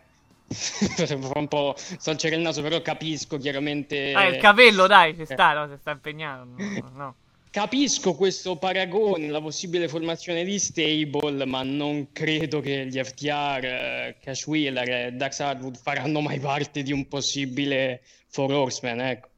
[0.47, 4.13] Fa un po' storcere il naso, però capisco chiaramente.
[4.13, 5.67] Ah, il capello, dai, si sta, no?
[5.67, 6.63] Si sta impegnando.
[6.63, 7.15] No, no.
[7.49, 14.17] Capisco questo paragone, la possibile formazione di stable, ma non credo che gli FTR, eh,
[14.21, 19.29] Cash Wheeler e Dax Hardwood faranno mai parte di un possibile Four Horseman, ecco.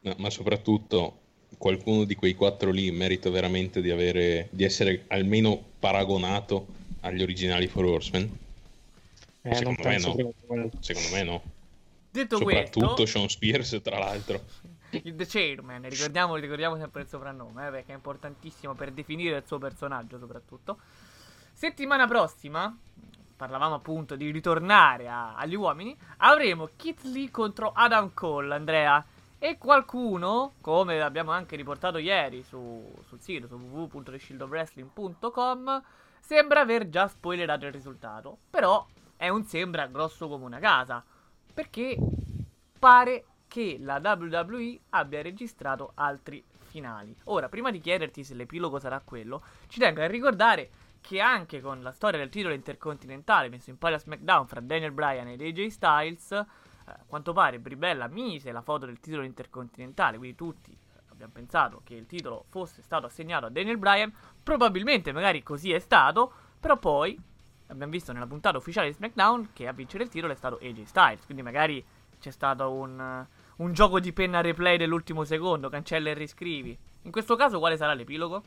[0.00, 1.25] No, ma soprattutto
[1.58, 6.66] qualcuno di quei quattro lì merita veramente di, avere, di essere almeno paragonato
[7.00, 8.38] agli originali Four Horsemen?
[9.42, 10.70] Eh, secondo, me no.
[10.80, 11.42] secondo me no.
[12.10, 14.42] Detto Soprattutto questo, Sean Spears, tra l'altro.
[14.90, 19.42] il The Chairman, ricordiamo, ricordiamo sempre il soprannome, eh, perché è importantissimo per definire il
[19.46, 20.78] suo personaggio soprattutto.
[21.52, 22.74] Settimana prossima,
[23.36, 29.04] parlavamo appunto di ritornare a- agli uomini, avremo Kit Lee contro Adam Cole, Andrea.
[29.38, 35.82] E qualcuno, come abbiamo anche riportato ieri su, sul sito, su www.theshieldofwrestling.com,
[36.20, 38.38] sembra aver già spoilerato il risultato.
[38.48, 41.04] Però è un sembra grosso come una casa.
[41.52, 41.98] Perché
[42.78, 47.16] pare che la WWE abbia registrato altri finali.
[47.24, 50.70] Ora, prima di chiederti se l'epilogo sarà quello, ci tengo a ricordare
[51.00, 54.90] che anche con la storia del titolo intercontinentale messo in palio a SmackDown fra Daniel
[54.90, 56.44] Bryan ed AJ Styles,
[56.86, 61.80] a quanto pare Bribella mise la foto del titolo intercontinentale, quindi tutti eh, abbiamo pensato
[61.84, 66.78] che il titolo fosse stato assegnato a Daniel Bryan, probabilmente magari così è stato, però
[66.78, 67.18] poi
[67.68, 70.82] abbiamo visto nella puntata ufficiale di SmackDown che a vincere il titolo è stato AJ
[70.84, 71.84] Styles, quindi magari
[72.20, 76.76] c'è stato un, un gioco di penna replay dell'ultimo secondo, cancella e riscrivi.
[77.02, 78.42] In questo caso quale sarà l'epilogo?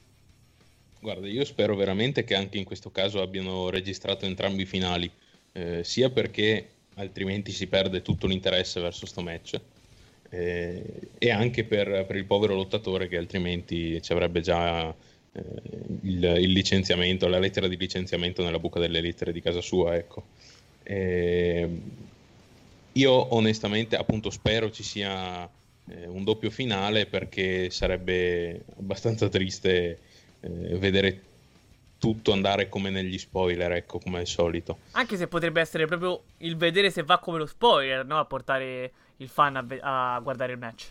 [1.01, 5.09] Guarda, io spero veramente che anche in questo caso abbiano registrato entrambi i finali,
[5.53, 9.59] eh, sia perché altrimenti si perde tutto l'interesse verso sto match,
[10.29, 10.83] eh,
[11.17, 15.41] e anche per, per, il povero lottatore che altrimenti ci avrebbe già eh,
[16.01, 20.25] il, il, licenziamento, la lettera di licenziamento nella buca delle lettere di casa sua, ecco.
[22.93, 25.49] io onestamente appunto spero ci sia
[25.89, 29.99] eh, un doppio finale perché sarebbe abbastanza triste
[30.41, 31.21] eh, vedere
[31.99, 34.79] tutto andare come negli spoiler, ecco, come al solito.
[34.91, 38.17] Anche se potrebbe essere proprio il vedere se va come lo spoiler, no?
[38.17, 40.87] A portare il fan a, ve- a guardare il match.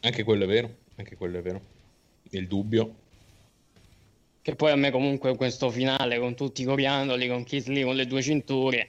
[0.00, 1.60] Anche quello è vero, anche quello è vero.
[2.30, 2.94] Il dubbio.
[4.40, 8.06] Che poi a me comunque questo finale con tutti i coriandoli, con Lee con le
[8.06, 8.88] due cinture,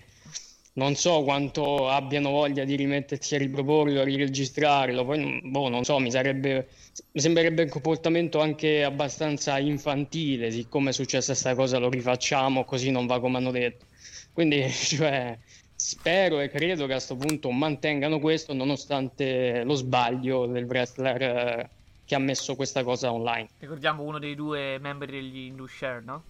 [0.74, 6.00] non so quanto abbiano voglia di rimettersi a riproporlo, a riregistrarlo, poi boh, non so,
[6.00, 6.68] mi sarebbe
[7.12, 13.08] sembrerebbe un comportamento anche abbastanza infantile, siccome è successa questa cosa lo rifacciamo, così non
[13.08, 13.86] va come hanno detto.
[14.32, 15.38] Quindi, cioè,
[15.76, 21.70] spero e credo che a questo punto mantengano questo nonostante lo sbaglio del wrestler eh,
[22.06, 23.50] che ha messo questa cosa online.
[23.60, 26.24] Ricordiamo uno dei due membri degli Indushare, no?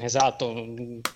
[0.00, 0.66] Esatto,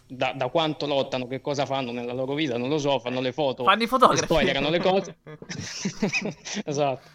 [0.06, 3.32] da, da, quanto lottano, che cosa fanno nella loro vita, non lo so, fanno le
[3.32, 5.16] foto, fanno i fotografi, spoilerano le cose.
[6.64, 7.08] esatto.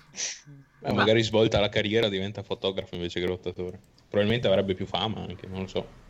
[0.82, 3.80] Eh, magari svolta la carriera diventa fotografo invece che lottatore.
[4.10, 6.02] Probabilmente avrebbe più fama anche, non lo so.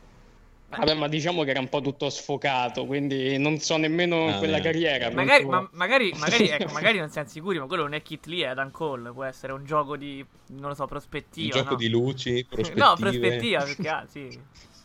[0.78, 4.58] Vabbè, ma diciamo che era un po' tutto sfocato, quindi non so nemmeno Ah, quella
[4.58, 4.64] beh.
[4.64, 5.12] carriera.
[5.12, 8.46] Magari, ma- magari, magari, ecco, magari non siamo sicuri, ma quello non è Kit Lee,
[8.46, 9.12] è Adam Cole.
[9.12, 11.56] Può essere un gioco di, non lo so, Un prospettiva.
[11.56, 11.76] gioco no?
[11.76, 12.84] di luci, prospettive.
[12.84, 14.28] No, prospettiva, perché ah, sì.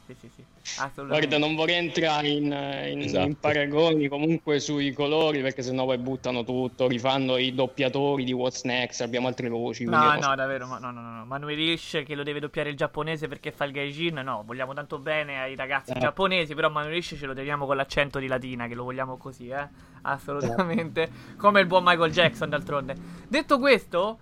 [0.07, 0.45] Sì, sì, sì.
[0.77, 1.27] Assolutamente.
[1.27, 3.27] Guarda, non vorrei entrare in, in- Esatto.
[3.27, 8.63] in paragoni comunque sui colori perché sennò poi buttano tutto, rifanno i doppiatori di What's
[8.65, 9.85] Next, abbiamo altre voci.
[9.85, 11.25] No, no, davvero, ma- no, no, no.
[11.25, 14.99] Manuel Ish che lo deve doppiare il giapponese perché fa il gaijin, no, vogliamo tanto
[14.99, 15.99] bene ai ragazzi Eh.
[15.99, 19.49] giapponesi, però Manuel Ish ce lo teniamo con l'accento di latina, che lo vogliamo così,
[19.49, 19.69] eh,
[20.03, 22.95] assolutamente, come il buon Michael Jackson d'altronde.
[23.29, 24.19] Detto questo,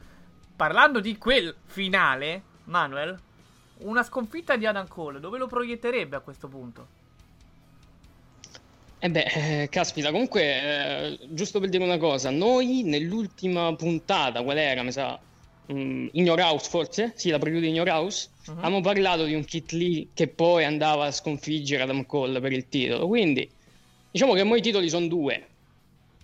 [0.55, 3.19] parlando di quel finale, Manuel,
[3.79, 6.87] una sconfitta di Adam Cole, dove lo proietterebbe a questo punto?
[8.99, 14.57] Eh beh, eh, caspita, comunque, eh, giusto per dire una cosa, noi nell'ultima puntata, qual
[14.57, 15.19] era, mi sa,
[15.71, 17.13] mm, In Your House forse?
[17.15, 18.57] Sì, la preview di In Your House, Mhm.
[18.59, 22.69] abbiamo parlato di un Kit Lee che poi andava a sconfiggere Adam Cole per il
[22.69, 23.49] titolo, quindi
[24.11, 25.47] diciamo che mo i titoli sono due,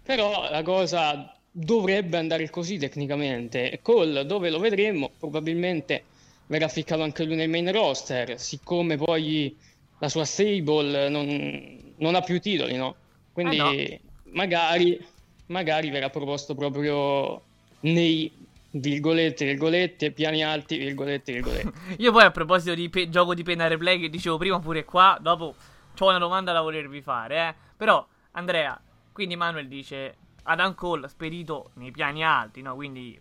[0.03, 3.71] però la cosa dovrebbe andare così tecnicamente.
[3.71, 6.07] E Cole, dove lo vedremo, probabilmente
[6.53, 9.57] verrà ficcato anche lui nel main roster, siccome poi
[9.99, 12.95] la sua stable non, non ha più titoli, no?
[13.33, 14.01] Quindi Eh
[14.33, 14.99] magari,
[15.47, 17.43] magari verrà proposto proprio
[17.81, 18.31] nei
[18.71, 21.73] virgolette, virgolette, piani alti, virgolette, virgolette.
[21.99, 25.19] Io poi a proposito di pe- gioco di penna replay che dicevo prima pure qua,
[25.21, 25.55] dopo
[25.99, 27.55] ho una domanda da volervi fare, eh.
[27.77, 28.79] Però, Andrea,
[29.13, 32.75] quindi Manuel dice Adam Cole spedito nei piani alti, no?
[32.75, 33.19] Quindi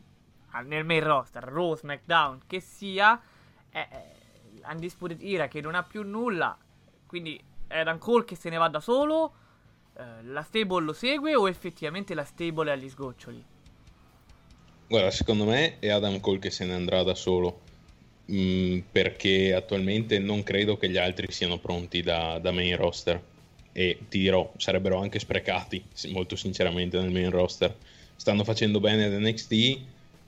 [0.59, 3.19] nel main roster, Raw, SmackDown, che sia,
[3.71, 6.57] eh, eh, Undisputed Era che non ha più nulla,
[7.05, 9.33] quindi è Adam Cole che se ne va da solo,
[9.97, 13.45] eh, la stable lo segue o effettivamente la stable è agli sgoccioli?
[14.87, 17.69] Guarda, secondo me è Adam Cole che se ne andrà da solo.
[18.31, 23.21] Mm, perché attualmente non credo che gli altri siano pronti da, da main roster.
[23.73, 27.75] E ti dirò, sarebbero anche sprecati, molto sinceramente, nel main roster.
[28.15, 29.79] Stanno facendo bene ad NXT,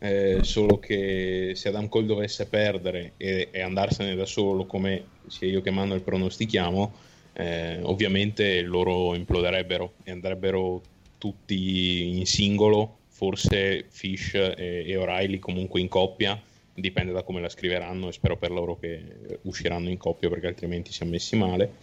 [0.03, 5.47] eh, solo che se Adam Cole dovesse perdere e, e andarsene da solo, come sia
[5.47, 6.93] io che Manuel pronostichiamo,
[7.31, 10.81] eh, ovviamente loro imploderebbero e andrebbero
[11.17, 16.37] tutti in singolo, forse Fish e, e O'Reilly comunque in coppia,
[16.73, 20.91] dipende da come la scriveranno e spero per loro che usciranno in coppia perché altrimenti
[20.91, 21.75] siamo messi male.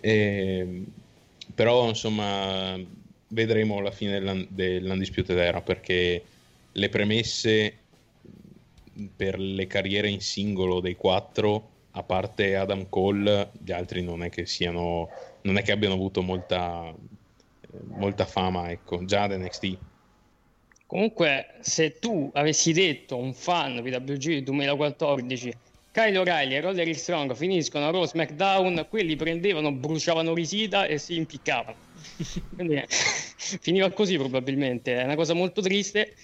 [0.00, 0.84] E,
[1.54, 2.80] però insomma
[3.28, 6.22] vedremo alla fine dell'un- dell'Undisputed Era perché
[6.72, 7.78] le premesse
[9.14, 14.28] per le carriere in singolo dei quattro a parte Adam Cole gli altri non è
[14.28, 15.08] che siano
[15.42, 16.94] non è che abbiano avuto molta
[17.84, 19.78] molta fama ecco già ad NXT
[20.88, 25.52] Comunque, se tu avessi detto a un fan PWG 2014
[25.92, 31.16] Kyle O'Reilly e Roderick Strong finiscono a Raw SmackDown, quelli prendevano, bruciavano risita e si
[31.16, 31.76] impiccavano.
[32.54, 34.96] Quindi finiva così probabilmente.
[34.98, 36.14] È una cosa molto triste,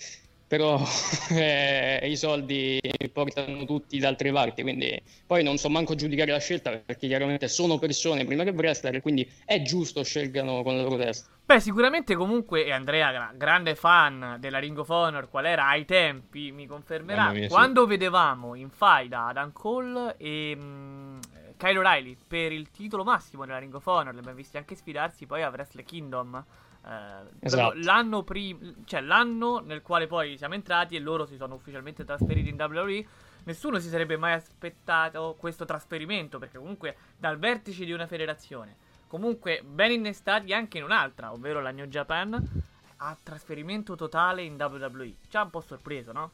[0.54, 0.80] però
[1.30, 2.80] eh, i soldi
[3.12, 4.62] portano tutti da altre parti.
[4.62, 9.00] Quindi poi non so manco giudicare la scelta perché chiaramente sono persone prima che wrestler,
[9.02, 11.30] quindi è giusto scelgano con la loro testa.
[11.44, 15.84] Beh, sicuramente comunque, e Andrea, gra- grande fan della Ring of Honor, qual era ai
[15.84, 17.32] tempi, mi confermerà.
[17.32, 17.48] Mia, sì.
[17.48, 21.18] Quando vedevamo in faida Adam Cole e mm,
[21.56, 25.26] Kyle O'Reilly per il titolo massimo della Ring of Honor, li abbiamo visti anche sfidarsi
[25.26, 26.44] poi a Wrestle Kingdom.
[26.86, 27.74] Eh, Esatto.
[27.78, 32.48] l'anno prima, cioè l'anno nel quale poi siamo entrati e loro si sono ufficialmente trasferiti
[32.48, 33.06] in WWE.
[33.44, 38.76] Nessuno si sarebbe mai aspettato questo trasferimento perché comunque dal vertice di una federazione
[39.14, 42.34] comunque ben innestati anche in un'altra, ovvero la New Japan,
[42.96, 45.14] a trasferimento totale in WWE.
[45.28, 46.30] Ci ha un po' sorpreso, no?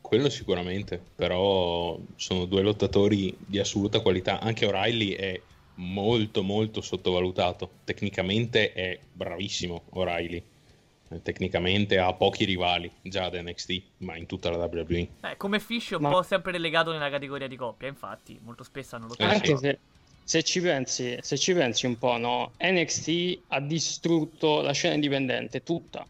[0.00, 4.40] Quello sicuramente, però sono due lottatori di assoluta qualità.
[4.40, 5.40] Anche O'Reilly è
[5.76, 7.70] molto molto sottovalutato.
[7.84, 10.42] Tecnicamente è bravissimo O'Reilly.
[11.10, 15.08] Eh, Tecnicamente ha pochi rivali già ad NXT, ma in tutta la WWE.
[15.22, 18.64] Eh, come Fish è un Ma- po' sempre relegato nella categoria di coppia, infatti, molto
[18.64, 19.56] spesso hanno lo Eh, Anche sì.
[19.58, 19.78] se,
[20.24, 22.52] se ci pensi, se ci pensi un po', no?
[22.58, 26.06] NXT ha distrutto la scena indipendente tutta.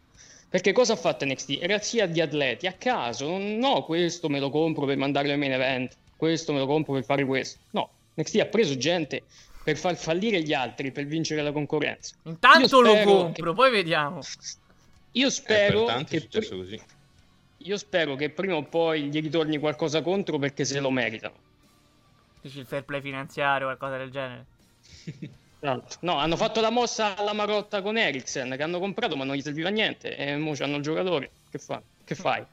[0.49, 1.59] Perché cosa ha fatto NXT?
[1.63, 3.27] Razzia di atleti a caso.
[3.27, 5.97] Non, no, questo me lo compro per mandarlo ai main event.
[6.17, 7.59] Questo me lo compro per fare questo.
[7.73, 9.25] No, NXT ha preso gente
[9.65, 12.15] per far fallire gli altri per vincere la concorrenza.
[12.25, 14.21] Intanto lo compro, che- poi vediamo.
[15.13, 16.81] Io Eh, spero che così.
[17.59, 21.35] io spero che prima o poi gli ritorni qualcosa contro perché se lo meritano.
[22.43, 24.45] Dici il fair play finanziario o qualcosa del genere.
[25.65, 25.97] Esatto.
[26.01, 29.41] No, hanno fatto la mossa alla Marotta con Eriksen che hanno comprato ma non gli
[29.41, 31.31] serviva niente e ora hanno il giocatore.
[31.51, 31.83] Che, fa?
[32.05, 32.45] che fai?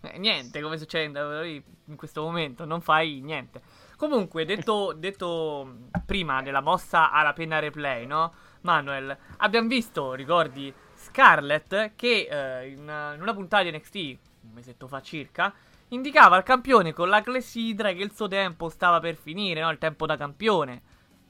[0.00, 3.60] Eh, niente, come succede in questo momento, non fai niente.
[3.96, 8.32] Comunque, detto, detto prima della mossa alla penna replay, no?
[8.62, 14.50] Manuel, abbiamo visto, ricordi, Scarlett che eh, in, una, in una puntata di NXT, un
[14.54, 15.52] mesetto fa circa,
[15.88, 19.70] indicava al campione con la clessidra che il suo tempo stava per finire, no?
[19.70, 20.82] Il tempo da campione.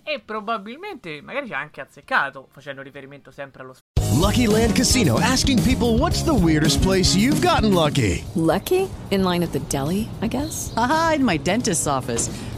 [0.03, 3.75] E probabilmente, magari ci ha anche azzeccato, facendo riferimento sempre allo
[4.15, 8.25] Lucky Land Casino asking people what's the weirdest place you've gotten lucky?
[8.35, 8.89] Lucky?
[9.11, 10.73] In line at the deli, I guess?
[10.77, 12.31] Aha, in my dentist's office.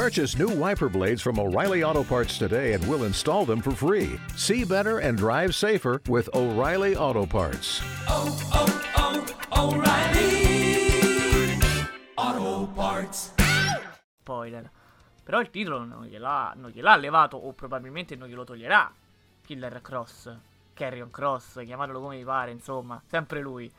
[0.00, 4.18] Purchase new wiper blades from O'Reilly Auto Parts today and we'll install them for free.
[4.34, 7.82] See better and drive safer with O'Reilly Auto Parts.
[12.16, 13.34] Auto Parts.
[14.22, 14.70] spoiler.
[15.22, 18.90] Però il titolo non gliel'ha, non gliel'ha levato, o probabilmente non glielo toglierà.
[19.44, 20.34] Killer Cross,
[20.72, 23.70] Carrion Cross, chiamatelo come vi pare, insomma, sempre lui.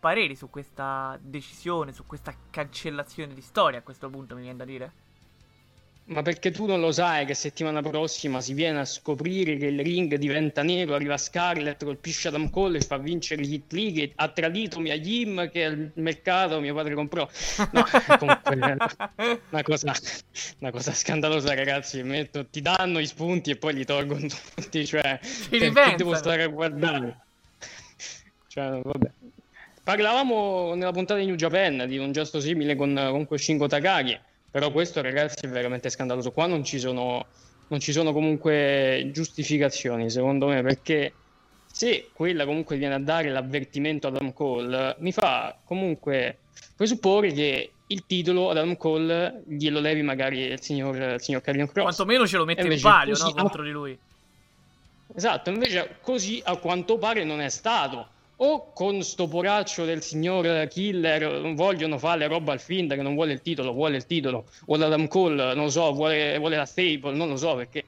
[0.00, 4.64] Pareri su questa decisione, su questa cancellazione di storia a questo punto, mi viene da
[4.64, 5.01] dire?
[6.04, 9.80] Ma perché tu non lo sai che settimana prossima si viene a scoprire che il
[9.80, 14.28] ring diventa nero, arriva Scarlett, colpisce Adam Cole e fa vincere Hit Lee che ha
[14.28, 17.26] tradito mia Jim che al mercato mio padre comprò.
[17.70, 17.84] No,
[18.18, 18.76] comunque
[19.50, 19.94] una cosa,
[20.58, 25.20] una cosa scandalosa ragazzi, metto- ti danno i spunti e poi li tolgono tutti, cioè
[25.48, 27.20] perché devo stare a guardare?
[28.48, 29.10] Cioè, vabbè.
[29.84, 34.18] Parlavamo nella puntata di New Japan di un gesto simile con, con quel Shingo Takagi,
[34.52, 36.30] però questo ragazzi è veramente scandaloso.
[36.30, 37.24] Qua non ci sono,
[37.68, 41.14] non ci sono comunque giustificazioni, secondo me, perché
[41.66, 46.36] se quella comunque viene a dare l'avvertimento ad Adam Cole, mi fa comunque
[46.76, 51.66] presupporre che il titolo ad Adam Cole glielo levi magari il signor, il signor Karrion
[51.66, 51.84] Cross.
[51.84, 53.40] Quantomeno ce lo mette in palio, così no?
[53.40, 53.98] Contro di lui.
[55.14, 58.06] Esatto, invece così a quanto pare non è stato.
[58.44, 63.32] O con sto poraccio del signor Killer vogliono fare roba al Find che non vuole
[63.32, 67.12] il titolo, vuole il titolo, o l'Adam Cole, non lo so, vuole, vuole la Staple,
[67.12, 67.84] non lo so perché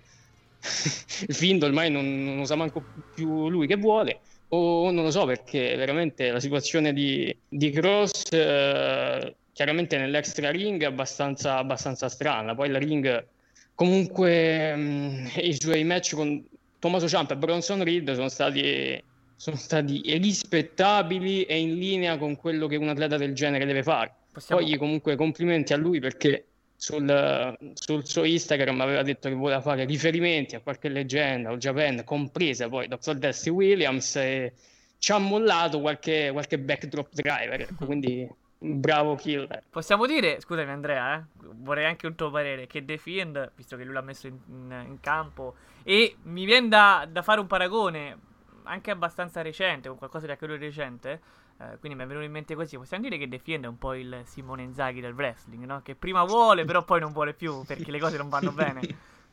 [1.27, 2.85] il Find ormai non, non lo sa manco
[3.15, 8.31] più lui che vuole, o non lo so perché veramente la situazione di, di Cross
[8.31, 13.27] eh, chiaramente nell'extra ring è abbastanza, abbastanza strana, poi la ring
[13.75, 16.45] comunque mh, i suoi match con
[16.79, 19.03] Tommaso Ciampa e Bronson Reed sono stati,
[19.45, 24.11] sono stati rispettabili e in linea con quello che un atleta del genere deve fare.
[24.33, 29.61] Possiamo- Poi comunque complimenti a lui perché sul, sul suo Instagram aveva detto che voleva
[29.61, 33.17] fare riferimenti a qualche leggenda o Japan, compresa poi Dr.
[33.17, 34.55] Dusty Williams e
[34.97, 38.27] ci ha mollato qualche, qualche backdrop driver, ecco, quindi
[38.57, 39.63] bravo killer.
[39.69, 41.23] Possiamo dire, scusami Andrea, eh,
[41.57, 44.85] vorrei anche un tuo parere, che The Fiend, visto che lui l'ha messo in, in-
[44.89, 48.33] in campo, e mi viene da, da fare un paragone
[48.65, 51.21] anche abbastanza recente, con qualcosa di anche lui recente,
[51.59, 54.23] eh, quindi mi è venuto in mente così, possiamo dire che The un po' il
[54.25, 55.81] Simone Inzaghi del wrestling, no?
[55.83, 58.81] Che prima vuole, però poi non vuole più, perché le cose non vanno bene.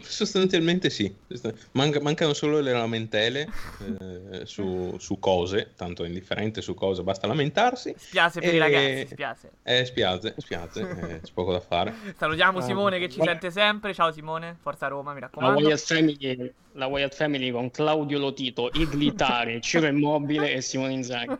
[0.00, 1.14] Sostanzialmente sì,
[1.72, 3.48] Manca- mancano solo le lamentele
[4.00, 7.94] eh, su, su cose, tanto è indifferente su cosa, basta lamentarsi.
[7.96, 9.50] Spiace per i E- ragazzi, spiace.
[9.62, 11.94] Eh, spiace, spiace, eh, c'è poco da fare.
[12.16, 15.60] Salutiamo Ah, Simone che ci sente sempre, ciao Simone, forza Roma, mi La raccomando.
[15.66, 21.36] Wyatt Family, la Wyatt Family con Claudio Lotito, Iglitare, Ciro Immobile e Simone Inzaghi.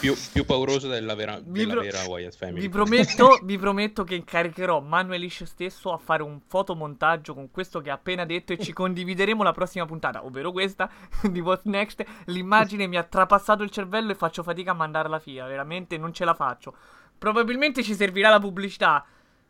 [0.00, 2.60] Più, più pauroso della vera, della pro- vera Wyatt Family.
[2.60, 7.90] Vi prometto, vi prometto che incaricherò Manuelish stesso a fare un fotomontaggio con questo che
[7.90, 10.90] ha appena detto e ci condivideremo la prossima puntata, ovvero questa
[11.30, 12.04] di What's Next.
[12.26, 16.24] L'immagine mi ha trapassato il cervello e faccio fatica a mandarla via, veramente non ce
[16.24, 16.74] la faccio.
[17.18, 19.04] Probabilmente ci servirà la pubblicità.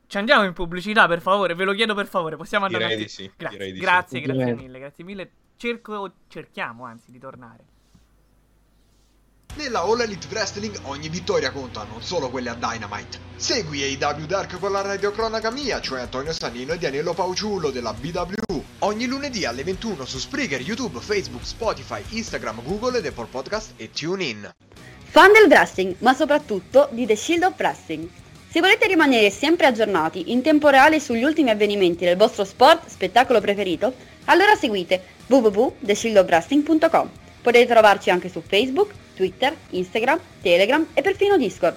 [0.07, 3.17] Ci andiamo in pubblicità, per favore, ve lo chiedo per favore, possiamo andare Direi avanti?
[3.19, 3.85] di sì, Grazie, direi di sì.
[3.85, 4.57] grazie, grazie Direi.
[4.57, 5.31] mille, grazie mille.
[5.57, 7.65] Cerco, cerchiamo anzi di tornare.
[9.57, 13.19] Nella All Elite Wrestling ogni vittoria conta, non solo quelle a Dynamite.
[13.37, 18.63] Segui AEW Dark con la radiocronaca mia, cioè Antonio Stanino e Danielo Pauciullo della BW.
[18.81, 23.91] Ogni lunedì alle 21 su Spreaker, YouTube, Facebook, Spotify, Instagram, Google ed Apple Podcast e
[23.91, 24.55] TuneIn.
[25.11, 28.09] Fan del wrestling, ma soprattutto di The Shield of Wrestling.
[28.51, 33.41] Se volete rimanere sempre aggiornati in tempo reale sugli ultimi avvenimenti del vostro sport, spettacolo
[33.41, 33.93] preferito,
[34.27, 37.11] allora seguite www.theshieldofwrestling.com.
[37.43, 41.75] Potete trovarci anche su Facebook, Twitter, Instagram, Telegram e perfino Discord.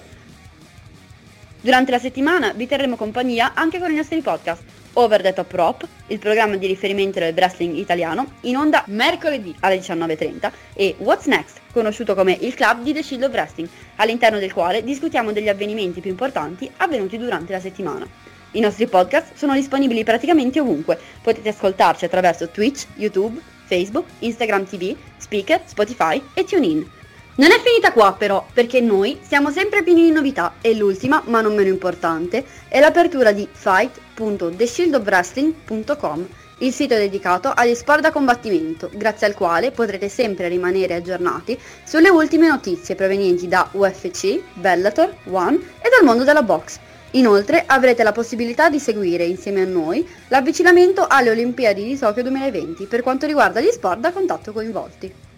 [1.60, 4.62] Durante la settimana vi terremo compagnia anche con i nostri podcast.
[4.92, 9.78] Over the Top Rope, il programma di riferimento del wrestling italiano, in onda mercoledì alle
[9.78, 14.52] 19.30 e What's Next, conosciuto come il club di The Shield of Wrestling, all'interno del
[14.52, 18.06] quale discutiamo degli avvenimenti più importanti avvenuti durante la settimana.
[18.52, 24.94] I nostri podcast sono disponibili praticamente ovunque, potete ascoltarci attraverso Twitch, YouTube, Facebook, Instagram TV,
[25.16, 27.00] Speaker, Spotify e TuneIn.
[27.34, 31.40] Non è finita qua però, perché noi siamo sempre pieni di novità e l'ultima, ma
[31.40, 36.28] non meno importante, è l'apertura di fight.theshieldofwrestling.com,
[36.58, 42.10] il sito dedicato agli sport da combattimento, grazie al quale potrete sempre rimanere aggiornati sulle
[42.10, 46.80] ultime notizie provenienti da UFC, Bellator, One e dal mondo della box.
[47.12, 52.84] Inoltre avrete la possibilità di seguire insieme a noi l'avvicinamento alle Olimpiadi di Tokyo 2020
[52.84, 55.31] per quanto riguarda gli sport da contatto coinvolti.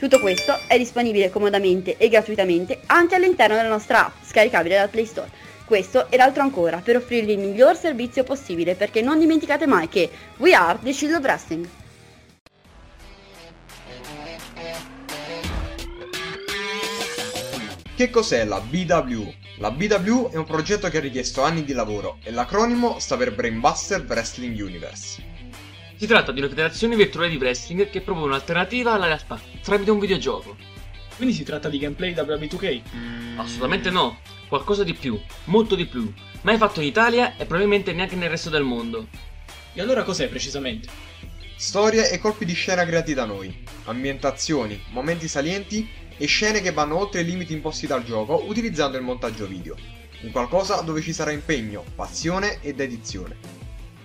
[0.00, 5.04] Tutto questo è disponibile comodamente e gratuitamente anche all'interno della nostra app, scaricabile dal Play
[5.04, 5.28] Store.
[5.66, 10.08] Questo ed altro ancora per offrirvi il miglior servizio possibile perché non dimenticate mai che
[10.38, 11.68] we are the Shield of Wrestling.
[17.94, 19.30] Che cos'è la BW?
[19.58, 23.34] La BW è un progetto che ha richiesto anni di lavoro e l'acronimo sta per
[23.34, 25.29] Brainbuster Wrestling Universe.
[26.00, 29.98] Si tratta di una federazione virtuale di wrestling che propone un'alternativa alla realtà tramite un
[29.98, 30.56] videogioco.
[31.14, 32.80] Quindi si tratta di gameplay WB2K?
[33.36, 38.16] Assolutamente no, qualcosa di più, molto di più, mai fatto in Italia e probabilmente neanche
[38.16, 39.08] nel resto del mondo.
[39.74, 40.88] E allora cos'è precisamente?
[41.56, 45.86] Storie e colpi di scena creati da noi, ambientazioni, momenti salienti
[46.16, 49.76] e scene che vanno oltre i limiti imposti dal gioco utilizzando il montaggio video.
[50.22, 53.59] Un qualcosa dove ci sarà impegno, passione e dedizione.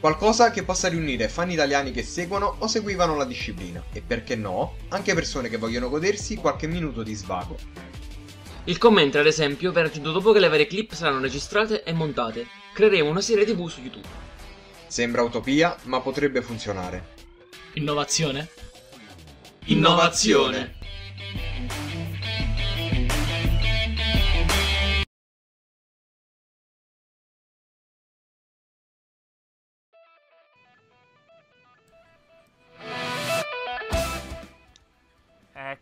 [0.06, 4.76] Qualcosa che possa riunire fan italiani che seguono o seguivano la disciplina e perché no,
[4.89, 7.58] anche persone che vogliono godersi qualche minuto di svago.
[8.66, 12.45] Il commento, ad esempio, verrà aggiunto dopo che le varie clip saranno registrate e montate.
[12.76, 14.08] Creeremo una serie TV su YouTube.
[14.86, 17.14] Sembra utopia, ma potrebbe funzionare.
[17.74, 18.49] Innovazione?
[19.66, 20.76] Innovazione.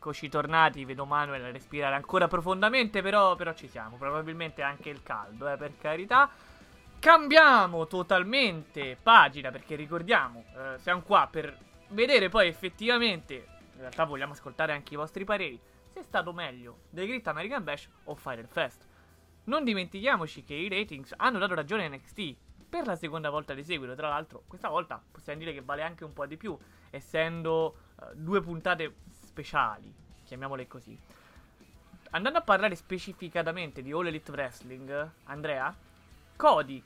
[0.05, 3.95] Eccoci tornati, vedo Manuel respirare ancora profondamente, però, però ci siamo.
[3.95, 6.29] Probabilmente anche il caldo, eh, per carità.
[6.99, 11.57] Cambiamo totalmente pagina, perché ricordiamo, eh, siamo qua per
[11.91, 15.57] vedere poi effettivamente, in realtà vogliamo ascoltare anche i vostri pareri,
[15.93, 18.85] se è stato meglio The Great American Bash o Fire Fest.
[19.45, 22.35] Non dimentichiamoci che i ratings hanno dato ragione a NXT
[22.67, 23.95] per la seconda volta di seguito.
[23.95, 26.57] Tra l'altro, questa volta possiamo dire che vale anche un po' di più,
[26.89, 28.95] essendo eh, due puntate
[29.33, 29.91] speciali,
[30.25, 30.95] chiamiamole così.
[32.11, 35.75] Andando a parlare specificatamente di All Elite Wrestling, Andrea,
[36.35, 36.81] Cody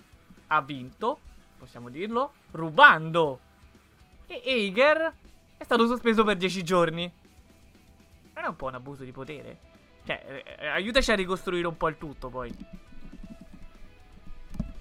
[0.47, 1.19] ha vinto,
[1.57, 3.39] possiamo dirlo, rubando.
[4.27, 5.13] E Eiger
[5.57, 7.11] è stato sospeso per 10 giorni.
[8.33, 9.57] Non è un po' un abuso di potere?
[10.05, 12.55] Cioè, eh, aiutaci a ricostruire un po' il tutto poi.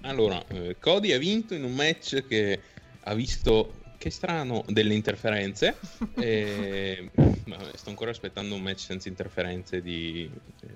[0.01, 2.61] Allora, eh, Cody ha vinto in un match che
[3.03, 5.77] ha visto, che strano, delle interferenze.
[6.15, 7.09] e...
[7.13, 10.29] vabbè, sto ancora aspettando un match senza interferenze di,
[10.61, 10.67] eh,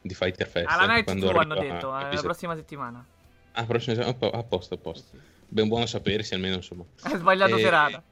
[0.00, 0.66] di Fighter Fest.
[0.68, 3.04] Alla Night quando 2 hanno arriva detto, eh, la prossima settimana.
[3.52, 5.16] Ah, prossima settimana, a posto, a posto.
[5.48, 6.84] Ben buono sapersi, almeno insomma.
[7.02, 8.02] Hai sbagliato Eh, serata.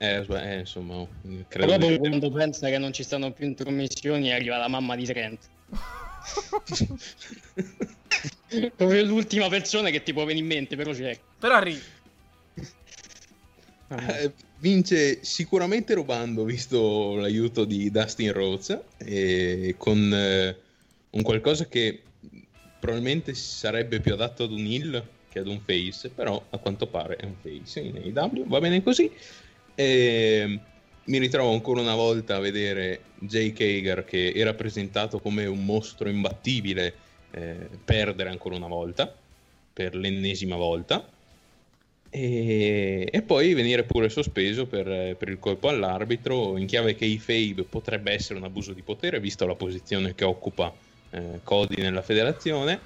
[0.00, 1.08] Eh, eh, insomma, oh,
[1.48, 5.04] credo Proprio di- quando pensa che non ci stanno più intromissioni arriva la mamma di
[5.04, 5.48] Trent.
[8.76, 11.18] Proprio l'ultima persona che ti può venire in mente, però c'è.
[11.38, 11.82] Però arrivi.
[13.88, 20.56] Eh, vince sicuramente rubando, visto l'aiuto di Dustin Rhodes, e con eh,
[21.10, 22.02] un qualcosa che
[22.78, 27.16] probabilmente sarebbe più adatto ad un heel che ad un face, però a quanto pare
[27.16, 29.10] è un face in AEW, va bene così.
[29.74, 30.60] E
[31.04, 36.08] mi ritrovo ancora una volta a vedere Jake Hager che era presentato come un mostro
[36.08, 36.94] imbattibile
[37.30, 39.14] eh, perdere ancora una volta,
[39.72, 41.08] per l'ennesima volta.
[42.10, 47.18] E, e poi venire pure sospeso per, per il colpo all'arbitro in chiave che i
[47.18, 50.74] Fabe potrebbe essere un abuso di potere visto la posizione che occupa
[51.10, 52.80] eh, Cody nella federazione.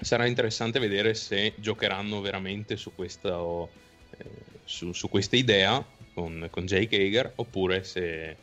[0.00, 4.24] Sarà interessante vedere se giocheranno veramente su questa, eh,
[4.64, 8.36] su, su questa idea con, con Jake Hager oppure se,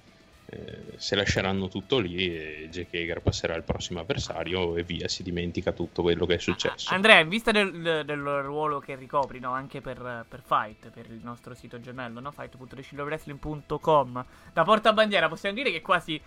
[0.48, 5.24] eh, se lasceranno tutto lì e Jake Hager passerà al prossimo avversario e via si
[5.24, 9.40] dimentica tutto quello che è successo Andrea, in vista del, del- del ruolo che ricopri,
[9.40, 12.32] no, anche per, per Fight, per il nostro sito gemello, no?
[12.32, 16.22] fight.decillowrestling.com, da portabandiera possiamo dire che è quasi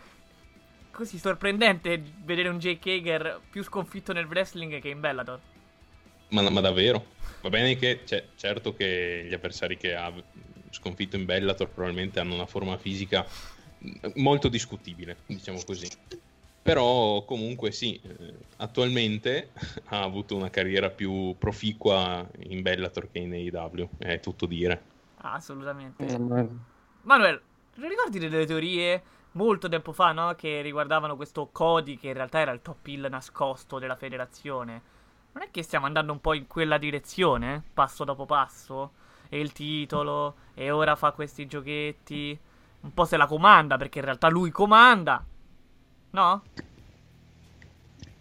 [0.90, 5.38] così sorprendente vedere un Jake Hager più sconfitto nel wrestling che in Bellator.
[6.30, 7.06] Ma, ma davvero?
[7.40, 10.12] Va bene che, cioè, certo che gli avversari che ha
[10.70, 13.24] sconfitto in Bellator probabilmente hanno una forma fisica
[14.16, 15.88] molto discutibile, diciamo così.
[16.62, 19.50] Però comunque sì, eh, attualmente
[19.88, 24.82] ha avuto una carriera più proficua in Bellator che in AEW, è tutto dire.
[25.18, 26.04] Assolutamente.
[27.02, 27.40] Manuel,
[27.74, 29.02] ricordi delle teorie
[29.32, 30.34] molto tempo fa, no?
[30.34, 34.82] Che riguardavano questo Cody che in realtà era il top hill nascosto della federazione.
[35.32, 38.92] Non è che stiamo andando un po' in quella direzione, passo dopo passo?
[39.28, 42.38] E il titolo, e ora fa questi giochetti.
[42.80, 45.24] Un po' se la comanda, perché in realtà lui comanda.
[46.10, 46.42] No?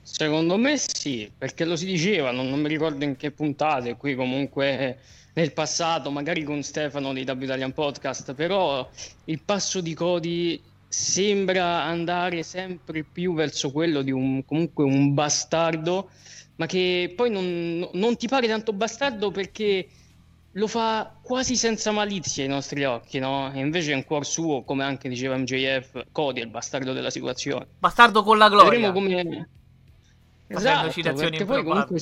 [0.01, 4.15] Secondo me sì, perché lo si diceva, non, non mi ricordo in che puntate, qui
[4.15, 4.99] comunque
[5.33, 8.89] nel passato, magari con Stefano di W Italian Podcast, però
[9.25, 16.09] il passo di Cody sembra andare sempre più verso quello di un comunque un bastardo,
[16.55, 19.87] ma che poi non, non ti pare tanto bastardo perché
[20.51, 23.51] lo fa quasi senza malizia ai nostri occhi, no?
[23.53, 27.67] E invece in cuor suo, come anche diceva MJF, Cody è il bastardo della situazione.
[27.77, 28.91] Bastardo con la gloria.
[28.91, 29.49] Vedremo come...
[30.47, 31.99] Esatto, citazioni perché poi comunque...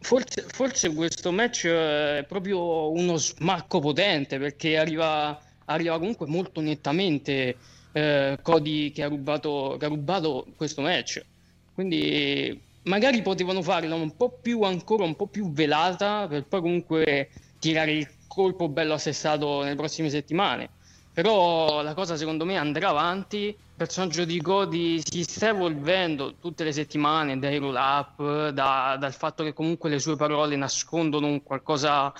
[0.00, 6.60] Forse, forse questo match eh, è proprio uno smacco potente perché arriva, arriva comunque molto
[6.60, 7.56] nettamente
[7.92, 11.24] eh, Cody che ha, rubato, che ha rubato questo match.
[11.72, 17.30] Quindi magari potevano farla un po' più ancora un po' più velata per poi comunque
[17.58, 20.72] tirare il colpo bello assestato nelle prossime settimane.
[21.12, 23.46] Però la cosa secondo me andrà avanti.
[23.46, 29.14] Il personaggio di Cody si sta evolvendo tutte le settimane dai roll up, da- dal
[29.14, 32.12] fatto che comunque le sue parole nascondono un qualcosa,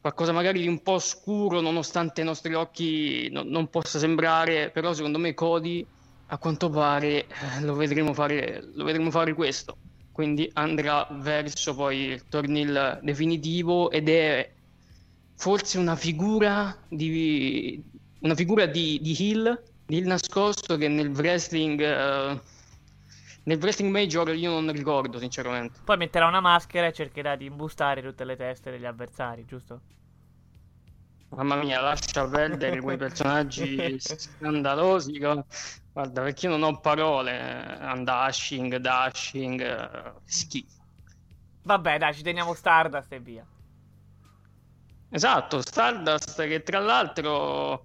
[0.00, 4.70] qualcosa magari di un po' scuro, nonostante ai nostri occhi no- non possa sembrare.
[4.70, 5.86] Però secondo me Cody,
[6.26, 9.76] a quanto pare, eh, lo vedremo fare, lo vedremo fare questo.
[10.12, 14.52] Quindi andrà verso poi il tornil definitivo ed è
[15.34, 17.82] forse una figura di,
[18.20, 22.40] una figura di, di heel, di heel nascosto che nel wrestling, eh,
[23.44, 25.80] nel wrestling major io non ricordo sinceramente.
[25.82, 29.80] Poi metterà una maschera e cercherà di imbustare tutte le teste degli avversari, giusto?
[31.30, 35.18] Mamma mia, lascia perdere quei personaggi scandalosi.
[35.92, 37.78] Guarda, perché io non ho parole.
[37.80, 40.80] eh, Undashing, dashing, eh, schifo.
[41.64, 43.46] Vabbè, dai, ci teniamo Stardust e via.
[45.10, 47.84] Esatto, Stardust che tra l'altro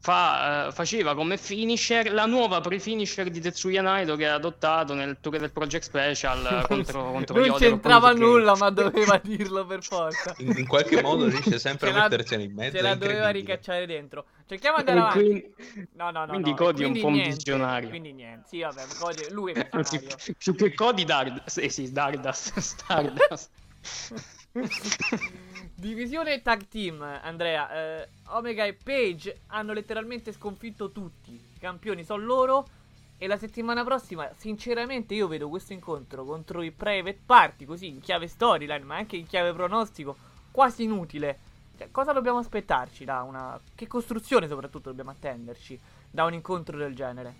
[0.00, 5.18] fa, eh, faceva come finisher la nuova pre-finisher di Tetsuya Naito che ha adottato nel
[5.20, 10.34] tour del Project Special contro, contro non c'entrava nulla, ma doveva dirlo per forza.
[10.38, 12.76] In, in qualche modo riesce sempre a mettercene in mezzo.
[12.76, 14.26] È la doveva ricacciare dentro.
[14.48, 15.24] Cerchiamo di andare avanti.
[15.24, 16.26] quindi- No, no, no.
[16.32, 16.56] quindi no.
[16.56, 17.88] Cody è un po' un visionario.
[17.90, 18.48] Quindi niente.
[18.48, 20.16] Sì, vabbè, Cody, lui è visionario.
[20.38, 23.50] più che Cody Dardust, eh sì, Dardust, Stardust.
[25.74, 27.70] Divisione tag team, Andrea.
[28.02, 31.32] eh, Omega e Page hanno letteralmente sconfitto tutti.
[31.32, 32.68] I campioni sono loro.
[33.20, 38.00] E la settimana prossima, sinceramente, io vedo questo incontro contro i Private Party, così in
[38.00, 40.16] chiave storyline, ma anche in chiave pronostico,
[40.52, 41.38] quasi inutile.
[41.78, 43.58] Cioè, cosa dobbiamo aspettarci da una.
[43.72, 45.78] Che costruzione soprattutto dobbiamo attenderci
[46.10, 47.34] da un incontro del genere?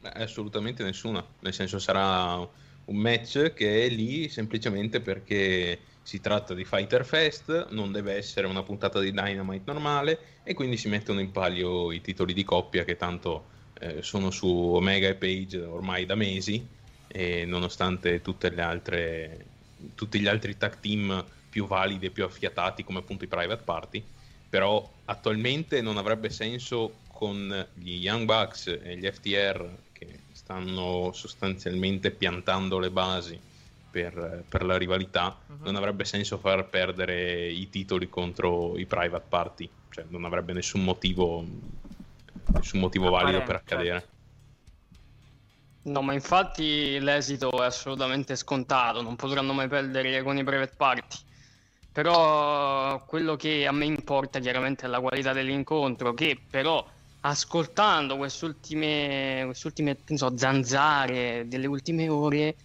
[0.00, 6.52] Beh, Assolutamente nessuna, nel senso sarà un match che è lì semplicemente perché si tratta
[6.52, 11.20] di Fighter Fest, non deve essere una puntata di Dynamite normale e quindi si mettono
[11.20, 13.46] in palio i titoli di coppia che tanto
[13.78, 16.62] eh, sono su Omega e Page ormai da mesi
[17.06, 18.20] e nonostante
[18.58, 19.46] altre,
[19.94, 21.24] tutti gli altri tag team
[21.54, 24.04] più validi e più affiatati come appunto i Private Party,
[24.48, 32.10] però attualmente non avrebbe senso con gli Young Bucks e gli FTR che stanno sostanzialmente
[32.10, 33.40] piantando le basi
[33.88, 39.70] per, per la rivalità, non avrebbe senso far perdere i titoli contro i Private Party,
[39.90, 41.46] cioè non avrebbe nessun motivo,
[42.46, 44.08] nessun motivo valido per accadere.
[45.82, 51.02] No, ma infatti l'esito è assolutamente scontato, non potranno mai perdere con i private party.
[51.94, 56.84] Però quello che a me importa chiaramente è la qualità dell'incontro, che però
[57.20, 62.56] ascoltando queste ultime, so, zanzare delle ultime ore,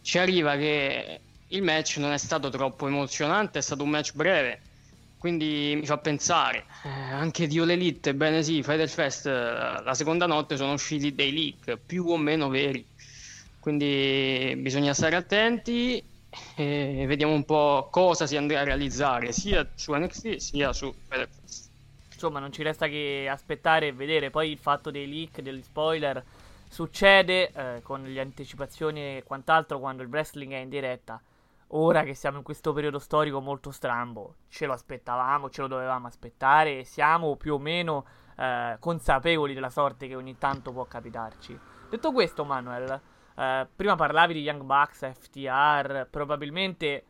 [0.00, 4.62] ci arriva che il match non è stato troppo emozionante, è stato un match breve.
[5.18, 9.92] Quindi mi fa pensare, eh, anche di All Elite, bene sì, Fighter Fest, eh, la
[9.92, 12.82] seconda notte sono usciti dei leak più o meno veri.
[13.58, 16.02] Quindi bisogna stare attenti
[16.54, 21.68] e vediamo un po' cosa si andrà a realizzare sia su NXT sia su Fest.
[22.12, 24.30] Insomma, non ci resta che aspettare e vedere.
[24.30, 26.22] Poi il fatto dei leak, degli spoiler,
[26.68, 31.20] succede eh, con le anticipazioni e quant'altro quando il wrestling è in diretta.
[31.68, 36.08] ora che siamo in questo periodo storico molto strambo, ce lo aspettavamo, ce lo dovevamo
[36.08, 38.04] aspettare e siamo più o meno
[38.36, 41.58] eh, consapevoli della sorte che ogni tanto può capitarci.
[41.88, 43.00] Detto questo, Manuel,
[43.40, 47.04] eh, prima parlavi di Young Bucks, FTR, probabilmente,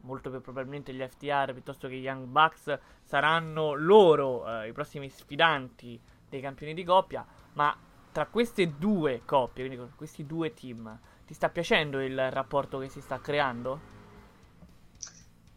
[0.00, 5.08] molto più probabilmente gli FTR piuttosto che gli Young Bucks saranno loro eh, i prossimi
[5.08, 7.76] sfidanti dei campioni di coppia, ma
[8.10, 13.00] tra queste due coppie, quindi questi due team, ti sta piacendo il rapporto che si
[13.00, 13.94] sta creando?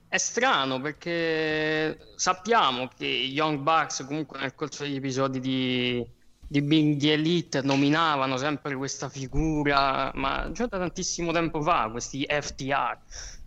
[0.08, 6.12] È strano perché sappiamo che i Young Bucks comunque nel corso degli episodi di,
[6.52, 12.98] di Big Elite nominavano sempre questa figura, ma già da tantissimo tempo fa, questi FTR,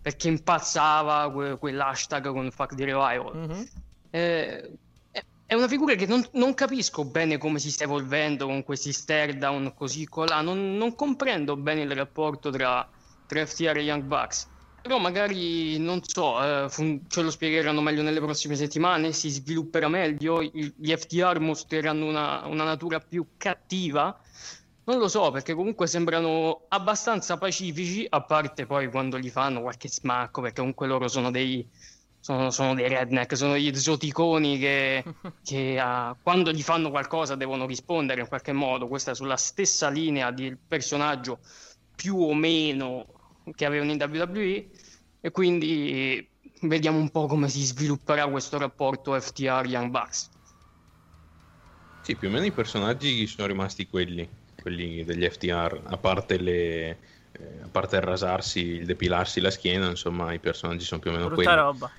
[0.01, 3.49] perché impazzava que- quell'hashtag con Fuck the Revival.
[4.09, 4.71] Eh,
[5.11, 8.93] è- è una figura che non, non capisco bene come si sta evolvendo con questi
[8.93, 12.89] stare down così colà, non, non comprendo bene il rapporto tra,
[13.25, 14.47] tra FTR e Young Bucks.
[14.83, 19.87] Però magari, non so, eh, fun- ce lo spiegheranno meglio nelle prossime settimane, si svilupperà
[19.87, 24.19] meglio, i- gli FTR mostreranno una, una natura più cattiva.
[24.85, 29.87] Non lo so, perché comunque sembrano abbastanza pacifici, a parte poi quando gli fanno qualche
[29.87, 31.65] smacco, perché comunque loro sono dei,
[32.19, 35.03] sono, sono dei redneck, sono degli esoticoni che,
[35.41, 38.89] che, ah, quando gli fanno qualcosa devono rispondere in qualche modo.
[38.89, 41.39] Questa è sulla stessa linea del personaggio
[41.95, 43.12] più o meno
[43.55, 44.69] che avevano in WWE
[45.19, 46.29] e quindi
[46.61, 50.29] vediamo un po' come si svilupperà questo rapporto FTR Young Bucks.
[52.01, 54.27] Sì, più o meno i personaggi sono rimasti quelli,
[54.61, 56.99] quelli degli FTR, a parte, le,
[57.31, 61.13] eh, a parte il rasarsi, il depilarsi la schiena, insomma i personaggi sono più o
[61.13, 61.59] meno Brutta quelli.
[61.61, 61.91] roba.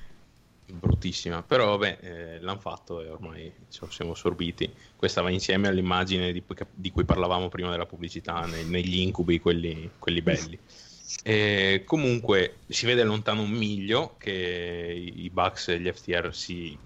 [0.66, 4.70] Bruttissima, però vabbè, eh, l'hanno fatto e ormai lo siamo sorbiti.
[4.96, 6.42] Questa va insieme all'immagine di,
[6.72, 10.58] di cui parlavamo prima della pubblicità, nei- negli incubi, quelli, quelli belli.
[11.22, 16.76] E comunque si vede lontano un miglio che i Bucks e gli FTR si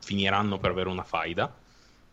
[0.00, 1.52] finiranno per avere una faida,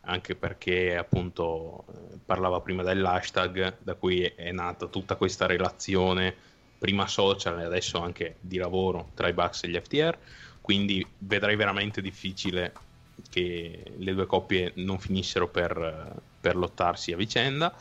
[0.01, 1.85] anche perché appunto
[2.25, 6.35] parlava prima dell'hashtag da cui è nata tutta questa relazione,
[6.77, 10.17] prima social e adesso anche di lavoro tra i Bucks e gli FTR,
[10.61, 12.73] quindi vedrei veramente difficile
[13.29, 17.73] che le due coppie non finissero per, per lottarsi a vicenda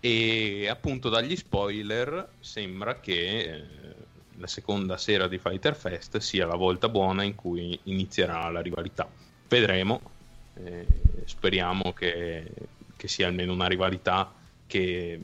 [0.00, 3.64] e appunto dagli spoiler sembra che eh,
[4.38, 9.06] la seconda sera di Fighter Fest sia la volta buona in cui inizierà la rivalità.
[9.46, 10.00] Vedremo,
[10.54, 10.86] eh,
[11.26, 12.50] speriamo che,
[12.96, 14.32] che sia almeno una rivalità
[14.66, 15.20] che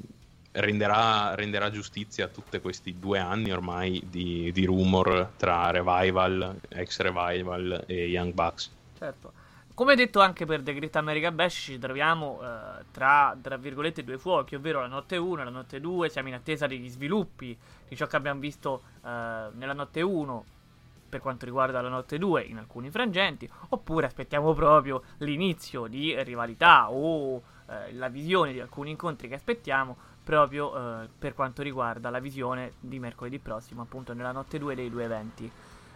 [0.52, 7.00] renderà, renderà giustizia a tutti questi due anni ormai di, di rumor tra Revival, ex
[7.00, 8.70] Revival e Young Bucks.
[8.98, 9.32] Certo.
[9.76, 14.16] Come detto anche per The Great America Bash, ci troviamo eh, tra, tra virgolette, due
[14.16, 16.08] fuochi, ovvero la notte 1 e la notte 2.
[16.08, 17.54] Siamo in attesa degli sviluppi
[17.86, 19.08] di ciò che abbiamo visto eh,
[19.52, 20.44] nella notte 1
[21.10, 26.90] per quanto riguarda la notte 2 in alcuni frangenti, oppure aspettiamo proprio l'inizio di rivalità
[26.90, 32.18] o eh, la visione di alcuni incontri che aspettiamo proprio eh, per quanto riguarda la
[32.18, 35.50] visione di mercoledì prossimo, appunto nella notte 2 dei due eventi.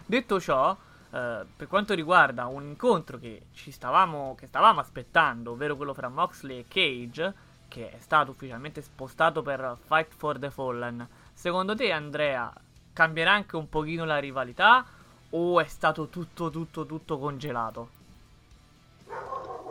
[0.04, 0.76] Detto ciò,
[1.12, 6.08] eh, per quanto riguarda un incontro che ci stavamo, che stavamo aspettando, ovvero quello fra
[6.08, 7.34] Moxley e Cage,
[7.68, 12.52] che è stato ufficialmente spostato per Fight for the Fallen, secondo te Andrea
[12.92, 14.84] cambierà anche un pochino la rivalità
[15.30, 17.98] o è stato tutto tutto tutto congelato?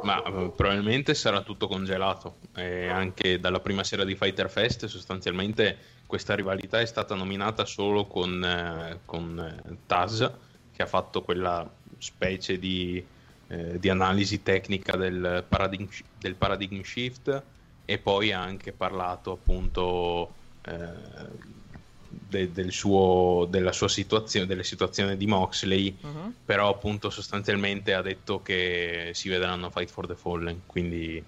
[0.01, 2.37] Ma eh, probabilmente sarà tutto congelato.
[2.55, 8.05] E anche dalla prima sera di Fighter Fest, sostanzialmente questa rivalità è stata nominata solo
[8.05, 10.31] con, eh, con eh, Taz,
[10.79, 13.05] che ha fatto quella specie di,
[13.49, 17.43] eh, di analisi tecnica del paradigm, del paradigm shift
[17.83, 20.77] e poi ha anche parlato appunto eh,
[22.07, 26.35] de- del suo, della sua situazione, delle situazioni di Moxley, Mhm.
[26.45, 31.21] però appunto sostanzialmente ha detto che si vedranno Fight for the Fallen, quindi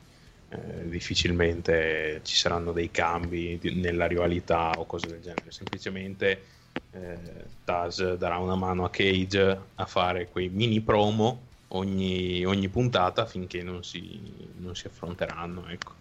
[0.54, 6.43] eh, difficilmente ci saranno dei cambi di- nella rivalità o cose del genere, semplicemente
[6.91, 13.26] eh, Taz darà una mano a Cage a fare quei mini promo ogni, ogni puntata
[13.26, 14.19] finché non si,
[14.57, 15.93] non si affronteranno, ecco.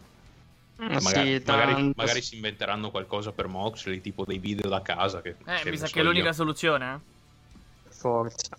[0.76, 4.80] Ah, Magari, sì, magari- tanto- magari si inventeranno qualcosa per Moxley, tipo dei video da
[4.82, 5.20] casa.
[5.20, 6.32] Che, Eh, che mi sa so che è l'unica io.
[6.32, 7.90] soluzione, eh.
[7.90, 8.58] Forza.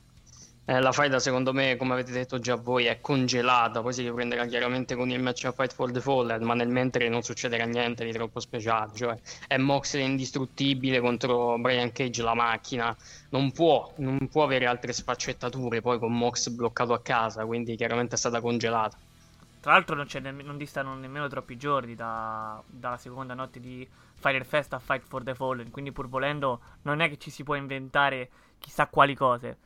[0.72, 4.46] Eh, la faida secondo me, come avete detto già voi, è congelata, poi si riprenderà
[4.46, 8.06] chiaramente con il match a Fight for the Fallen, ma nel mentre non succederà niente
[8.06, 12.96] di troppo speciale, cioè è Moxley indistruttibile contro Brian Cage la macchina,
[13.32, 18.16] non può, non può avere altre sfaccettature poi con Mox bloccato a casa, quindi chiaramente
[18.16, 18.98] è stata congelata.
[19.60, 24.46] Tra l'altro non, nemm- non distano nemmeno troppi giorni da- dalla seconda notte di Fire
[24.46, 27.56] Fest a Fight for the Fallen, quindi pur volendo non è che ci si può
[27.56, 29.58] inventare chissà quali cose.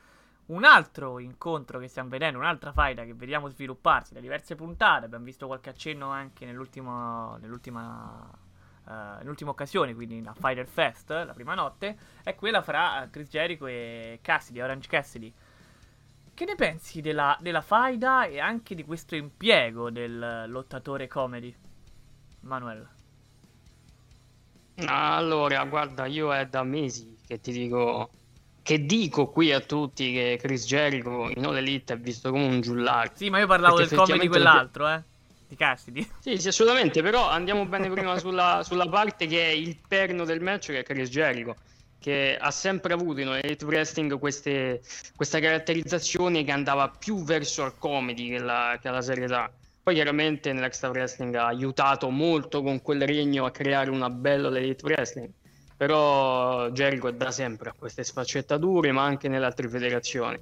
[0.47, 5.25] Un altro incontro che stiamo vedendo, un'altra faida che vediamo svilupparsi da diverse puntate, abbiamo
[5.25, 7.41] visto qualche accenno anche nell'ultima, eh,
[9.19, 14.19] nell'ultima occasione, quindi la Fighter Fest, la prima notte, è quella fra Chris Jericho e
[14.21, 15.33] Cassidy, Orange Cassidy.
[16.31, 21.55] Che ne pensi della, della faida e anche di questo impiego del lottatore comedy?
[22.41, 22.87] Manuel.
[24.85, 28.09] Allora, guarda, io è da mesi che ti dico,
[28.65, 32.61] che dico qui a tutti che Chris Jericho in All Elite è visto come un
[32.61, 33.11] giullare.
[33.13, 35.03] Sì, ma io parlavo del comedy di quell'altro, eh.
[35.47, 36.09] Di Cassidy.
[36.17, 40.41] Sì, sì, assolutamente, però andiamo bene prima sulla, sulla parte che è il perno del
[40.41, 41.57] match, che è Chris Jericho,
[41.99, 44.81] che ha sempre avuto in Elite Wrestling queste,
[45.15, 49.47] questa caratterizzazione che andava più verso il comedy che la, che la serietà.
[49.83, 54.83] Poi chiaramente nell'Extra Wrestling ha aiutato molto con quel regno a creare una bella Elite
[54.83, 55.29] Wrestling,
[55.77, 60.37] però Jericho è da sempre a queste sfaccettature, ma anche nelle altre federazioni.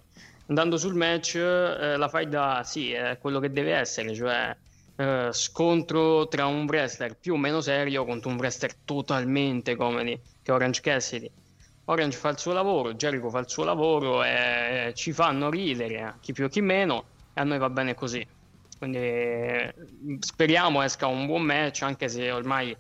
[0.48, 4.56] Andando sul match, eh, la faida sì, è quello che deve essere, cioè
[4.96, 10.52] eh, scontro tra un wrestler più o meno serio contro un wrestler totalmente comedy, che
[10.52, 11.32] è Orange Cassidy.
[11.86, 16.32] Orange fa il suo lavoro, Jericho fa il suo lavoro e ci fanno ridere, chi
[16.32, 18.26] più chi meno, e a noi va bene così.
[18.78, 19.74] Quindi eh,
[20.20, 22.76] speriamo esca un buon match, anche se ormai,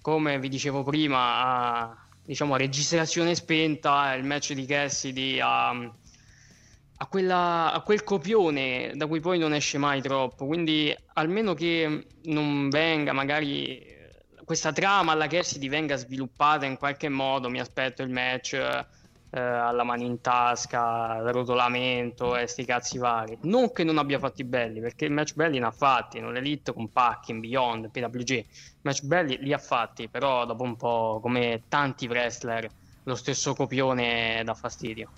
[0.00, 7.06] come vi dicevo prima, a, diciamo, a registrazione spenta, il match di Cassidy ha a,
[7.06, 10.46] quella- a quel copione da cui poi non esce mai troppo.
[10.46, 13.96] Quindi almeno che non venga magari
[14.44, 18.86] questa trama alla Cassidy venga sviluppata in qualche modo, mi aspetto il match
[19.30, 23.38] eh, alla mano in tasca, rotolamento e sti cazzi vari.
[23.42, 26.90] Non che non abbia fatti belli, perché match belli ne ha fatti, non l'Elite con
[26.90, 28.46] Packing, Beyond, PWG.
[28.82, 32.68] Match belli li ha fatti, però dopo un po' come tanti wrestler
[33.02, 35.10] lo stesso copione dà fastidio.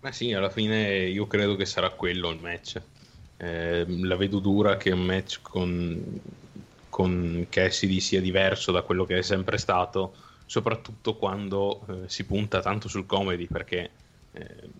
[0.00, 2.80] Ma sì, alla fine io credo che sarà quello il match.
[3.36, 6.20] Eh, la vedo dura che un match con,
[6.90, 10.14] con Cassidy sia diverso da quello che è sempre stato,
[10.44, 13.90] soprattutto quando eh, si punta tanto sul comedy, perché
[14.32, 14.70] eh,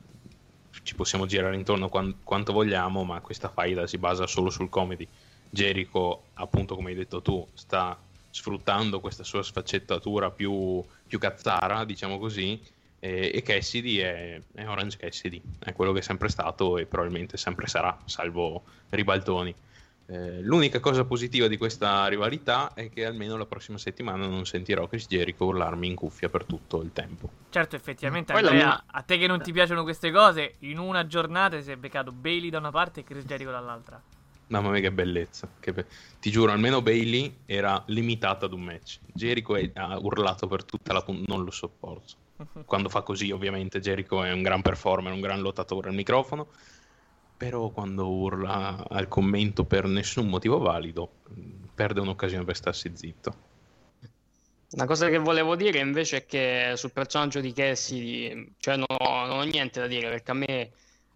[0.82, 5.08] ci possiamo girare intorno quan- quanto vogliamo, ma questa faida si basa solo sul comedy.
[5.48, 7.98] Jericho, appunto come hai detto tu, sta
[8.28, 12.60] sfruttando questa sua sfaccettatura più, più cazzara, diciamo così,
[12.98, 17.36] e, e Cassidy è, è Orange Cassidy, è quello che è sempre stato e probabilmente
[17.36, 19.54] sempre sarà, salvo ribaltoni.
[20.07, 24.86] Eh, l'unica cosa positiva di questa rivalità è che almeno la prossima settimana non sentirò
[24.86, 27.30] Chris Jericho urlarmi in cuffia per tutto il tempo.
[27.48, 31.61] Certo, effettivamente, Andrea, mia- a te che non ti piacciono queste cose, in una giornata
[31.62, 34.00] si è beccato Bailey da una parte e Chris Jericho dall'altra.
[34.48, 35.86] Mamma mia che bellezza, che be-
[36.20, 38.98] ti giuro, almeno Bailey era limitata ad un match.
[39.07, 42.12] Jericho è- ha urlato per tutta la puntata, non lo sopporto.
[42.66, 46.48] Quando fa così, ovviamente, Jericho è un gran performer, un gran lottatore al microfono.
[47.45, 53.34] Però quando urla al commento per nessun motivo valido, mh, perde un'occasione per starsi zitto.
[54.70, 59.26] Una cosa che volevo dire invece è che sul personaggio di Cassie, cioè non ho,
[59.26, 60.70] non ho niente da dire perché a me,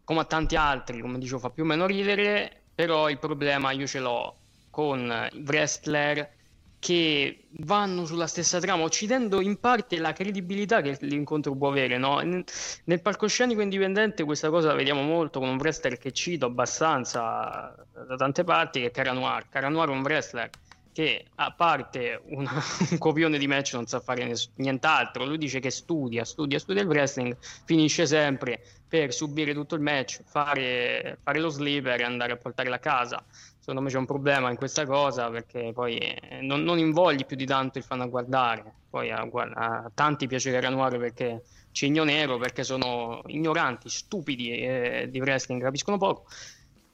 [0.04, 3.86] come a tanti altri, come dicevo, fa più o meno ridere, però il problema io
[3.86, 4.36] ce l'ho
[4.68, 6.36] con i wrestler
[6.78, 12.20] che vanno sulla stessa trama, uccidendo in parte la credibilità che l'incontro può avere, no?
[12.20, 17.74] Nel, palcoscenico indipendente questa cosa la vediamo molto con un wrestler che cito abbastanza
[18.06, 19.48] da tante parti, che è Cara Noir.
[19.48, 20.50] Cara Noir è un wrestler
[20.98, 22.50] che a parte una-
[22.90, 26.88] un copione di match non sa fare nient'altro, lui dice che studia, studia, studia il
[26.88, 32.36] wrestling, finisce sempre per subire tutto il match, fare, fare lo sleeper e andare a
[32.36, 33.24] portarla a casa.
[33.68, 37.36] Secondo me c'è un problema in questa cosa perché poi eh, non, non invogli più
[37.36, 38.72] di tanto il fan a guardare.
[38.88, 45.08] Poi a, a tanti piace Cara Noir perché cigno nero, perché sono ignoranti, stupidi e
[45.10, 46.24] di wrestling capiscono poco.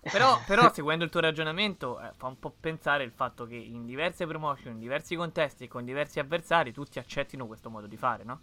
[0.01, 3.87] Però, però, seguendo il tuo ragionamento, eh, fa un po' pensare il fatto che in
[3.87, 8.25] diverse promotion, in diversi contesti e con diversi avversari, tutti accettino questo modo di fare,
[8.25, 8.41] no?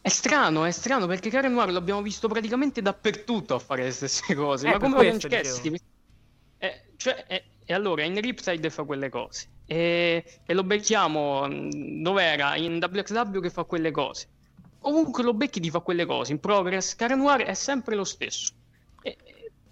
[0.00, 4.66] È strano, è strano perché Noir l'abbiamo visto praticamente dappertutto a fare le stesse cose.
[4.66, 5.96] Eh, ma come questo Orange dicevo.
[6.58, 9.46] Eh, cioè, eh, e allora in Ripside fa quelle cose.
[9.66, 12.56] E, e lo becchiamo mh, dov'era?
[12.56, 14.28] In WXW che fa quelle cose.
[14.82, 16.32] Ovunque lo becchi ti fa quelle cose.
[16.32, 18.52] In Progress, Karen Noir è sempre lo stesso.
[19.02, 19.16] E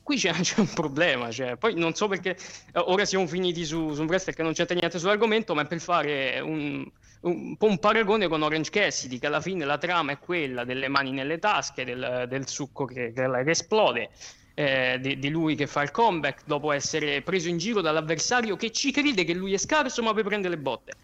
[0.03, 1.31] qui c'è, c'è un problema.
[1.31, 1.57] Cioè.
[1.57, 4.77] Poi non so perché eh, ora siamo finiti su, su un wrestler che non c'entra
[4.77, 6.87] niente sull'argomento, ma è per fare un,
[7.23, 10.89] un po' un paragone con Orange Cassidy, che alla fine la trama è quella delle
[10.89, 14.11] mani nelle tasche, del, del succo che, che- che esplode.
[14.59, 18.71] Eh, di, di lui che fa il comeback dopo essere preso in giro dall'avversario che
[18.73, 20.95] ci crede che lui è scarso ma poi prende le botte.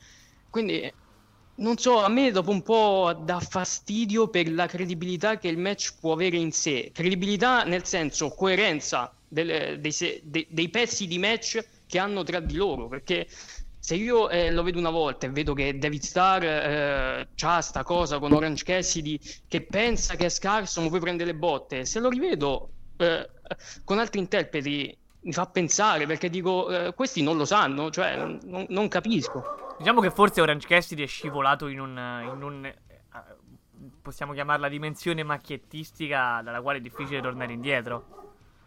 [0.48, 0.90] Quindi
[1.56, 5.98] non so, a me dopo un po' dà fastidio per la credibilità che il match
[6.00, 6.90] può avere in sé.
[6.92, 12.54] Credibilità nel senso coerenza delle- dei, se- dei- pezzi di match che hanno tra di
[12.54, 12.88] loro.
[12.88, 13.26] Perché
[13.78, 17.82] se io eh, lo vedo una volta e vedo che David Starr eh, c'ha sta
[17.82, 22.00] cosa con Orange Cassidy che pensa che è scarso ma poi prende le botte, se
[22.00, 22.72] lo rivedo
[23.02, 23.28] eh,
[23.84, 28.66] con altri interpreti mi fa pensare perché dico eh, questi non lo sanno, cioè non,
[28.68, 29.74] non capisco.
[29.78, 31.90] Diciamo che forse Orange Cassidy è scivolato in un.
[32.34, 32.76] In un eh,
[34.00, 38.20] possiamo chiamarla dimensione macchiettistica dalla quale è difficile tornare indietro.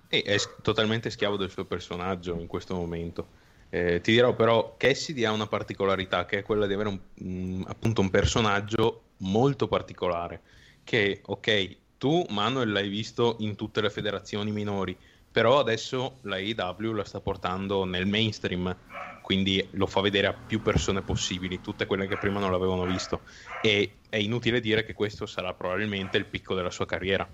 [0.08, 3.44] E è totalmente schiavo del suo personaggio in questo momento.
[3.70, 7.64] Eh, ti dirò però, Cassidy ha una particolarità che è quella di avere un, mm,
[7.68, 10.42] appunto un personaggio molto particolare.
[10.84, 14.98] Che, ok, tu Manuel l'hai visto in tutte le federazioni minori,
[15.32, 18.76] però adesso la AEW la sta portando nel mainstream,
[19.22, 23.24] quindi lo fa vedere a più persone possibili, tutte quelle che prima non l'avevano visto.
[23.62, 27.28] E è inutile dire che questo sarà probabilmente il picco della sua carriera.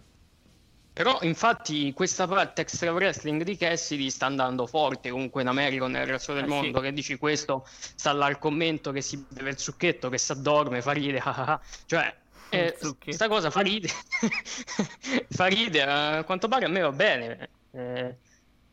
[0.93, 5.87] Però infatti questa parte extra wrestling di Cassidy sta andando forte comunque in America e
[5.87, 6.53] nel resto del Eh sì.
[6.53, 10.33] mondo che dici questo sta là al commento che si beve il succhetto che si
[10.33, 11.61] addorme fa ride ah, ah, ah.
[11.85, 12.20] cioè
[12.51, 12.77] eh,
[13.09, 13.87] sta cosa fa ride
[15.29, 18.17] fa ride eh, a quanto pare a me va bene Eh,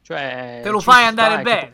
[0.03, 1.71] cioè Te lo fai andare bene.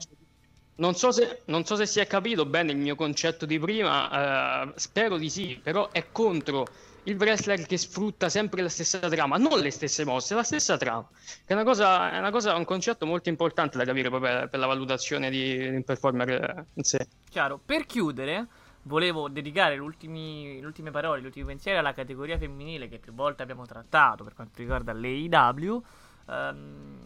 [0.76, 4.64] non so, se, non so se si è capito bene il mio concetto di prima,
[4.70, 6.66] eh, spero di sì, però è contro
[7.04, 11.08] il wrestler che sfrutta sempre la stessa trama, non le stesse mosse, la stessa trama.
[11.12, 14.48] Che è una cosa, è una cosa, un concetto molto importante da capire proprio per,
[14.48, 17.06] per la valutazione di, di un performer eh, in sé.
[17.28, 18.46] Chiaro, per chiudere,
[18.84, 23.66] volevo dedicare le ultime parole, gli ultimi pensieri alla categoria femminile che più volte abbiamo
[23.66, 25.82] trattato per quanto riguarda l'AEW.
[26.28, 26.98] Ehm,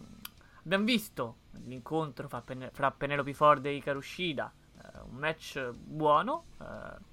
[0.63, 6.45] abbiamo visto l'incontro fra, Pen- fra Penelope Ford e Hikaru Shida, eh, un match buono.
[6.61, 7.07] eh,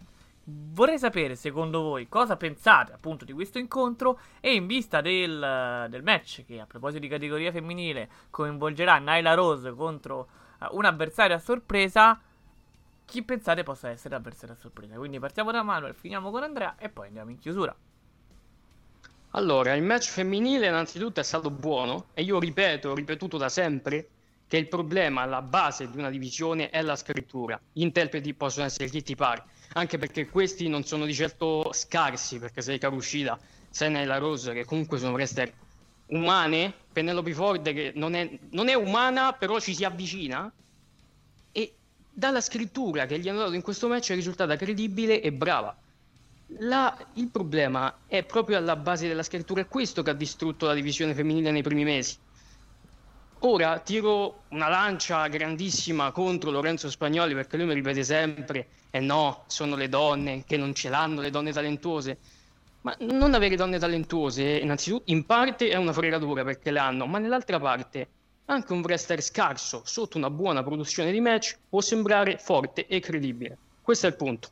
[0.48, 6.02] vorrei sapere, secondo voi, cosa pensate appunto di questo incontro e in vista del, del
[6.04, 10.28] match che a proposito di categoria femminile coinvolgerà Nyla Rose contro
[10.60, 12.20] eh, un avversario a sorpresa,
[13.06, 14.96] chi pensate possa essere l'avversario a sorpresa?
[14.96, 17.74] Quindi partiamo da Manuel, finiamo con Andrea e poi andiamo in chiusura.
[19.30, 24.08] Allora, il match femminile innanzitutto è stato buono e io ripeto, ho ripetuto da sempre
[24.48, 27.60] che il problema alla base di una divisione è la scrittura.
[27.72, 29.44] Gli interpreti possono essere chi ti pare,
[29.74, 33.38] anche perché questi non sono di certo scarsi, perché sei Karushida,
[33.70, 35.52] sei Nyla Rose, che comunque sono wrestler
[36.06, 40.50] umane, Penelope Ford che non è, non è umana, però ci si avvicina,
[42.16, 45.76] dalla scrittura che gli hanno dato in questo match è risultata credibile e brava.
[46.60, 50.72] La- il problema è proprio alla base della scrittura, è questo che ha distrutto la
[50.72, 52.16] divisione femminile nei primi mesi.
[53.40, 59.44] Ora tiro una lancia grandissima contro Lorenzo Spagnoli perché lui mi ripete sempre: eh no,
[59.46, 62.18] sono le donne che non ce l'hanno, le donne talentuose.
[62.80, 67.18] Ma non avere donne talentuose, innanzitutto, in parte è una fregatura perché le hanno, ma
[67.18, 68.08] nell'altra parte,
[68.46, 73.56] anche un wrestler scarso sotto una buona produzione di match può sembrare forte e credibile.
[73.82, 74.48] Questo è il punto.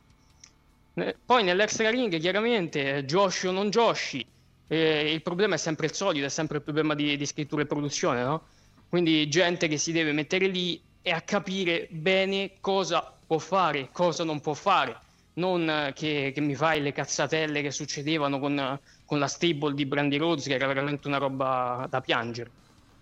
[1.25, 4.25] Poi nell'extra ring, chiaramente, eh, Joshi o non Joshi,
[4.67, 7.65] eh, il problema è sempre il solito, è sempre il problema di, di scrittura e
[7.65, 8.43] produzione, no?
[8.87, 14.23] Quindi gente che si deve mettere lì e a capire bene cosa può fare, cosa
[14.23, 14.97] non può fare.
[15.33, 19.85] Non eh, che, che mi fai le cazzatelle che succedevano con, con la stable di
[19.85, 22.49] Brandy Rhodes, che era veramente una roba da piangere.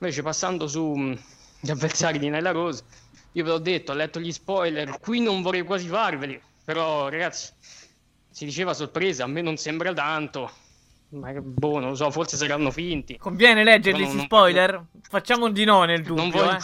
[0.04, 1.18] Invece passando sugli
[1.70, 2.84] avversari di Nyla Rose,
[3.32, 7.54] io ve l'ho detto, ho letto gli spoiler, qui non vorrei quasi farveli, però ragazzi,
[8.30, 10.52] si diceva sorpresa, a me non sembra tanto,
[11.12, 13.16] ma che boh, non lo so, forse saranno finti.
[13.18, 14.86] Conviene leggerli Però su non- spoiler?
[15.04, 16.60] Facciamo un di no nel dubbio, non voglio, eh.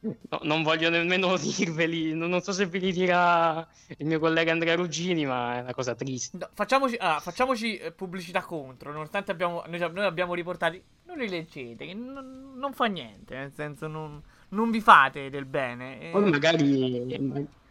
[0.00, 4.52] No, non voglio nemmeno dirveli, non, non so se ve li dirà il mio collega
[4.52, 6.36] Andrea Ruggini, ma è una cosa triste.
[6.38, 10.82] No, facciamoci, ah, facciamoci eh, pubblicità contro, nonostante abbiamo, noi, noi abbiamo riportati.
[11.04, 16.00] Non li leggete, non, non fa niente, nel senso non, non vi fate del bene.
[16.00, 16.10] eh.
[16.10, 17.18] Poi magari,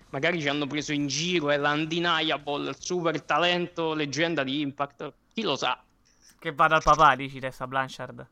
[0.09, 5.43] magari ci hanno preso in giro, è l'undeniable, il super talento, leggenda di Impact, chi
[5.43, 5.81] lo sa.
[6.39, 8.27] Che vada al papà, dici Tessa Blanchard.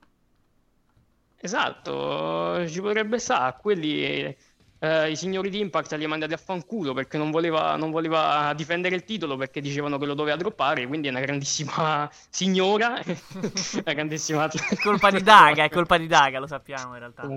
[1.38, 3.56] Esatto, ci potrebbe stare.
[3.60, 4.04] Quelli,
[4.80, 8.54] eh, i signori di Impact li ha mandati a fanculo perché non voleva, non voleva
[8.56, 10.88] difendere il titolo perché dicevano che lo doveva droppare.
[10.88, 16.40] Quindi è una grandissima signora, una grandissima È colpa di Daga, è colpa di Daga,
[16.40, 17.28] lo sappiamo in realtà.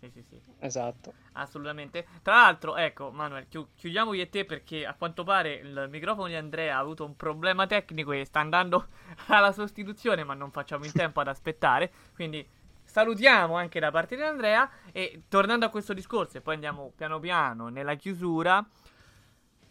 [0.00, 0.40] Sì, sì, sì.
[0.60, 1.12] Esatto.
[1.34, 2.06] Assolutamente.
[2.22, 6.26] Tra l'altro, ecco, Manuel, chi- chiudiamo io e te perché a quanto pare il microfono
[6.26, 8.88] di Andrea ha avuto un problema tecnico e sta andando
[9.28, 11.90] alla sostituzione, ma non facciamo in tempo ad aspettare.
[12.14, 12.46] Quindi
[12.92, 17.18] salutiamo anche da parte di Andrea e tornando a questo discorso e poi andiamo piano
[17.18, 18.62] piano nella chiusura.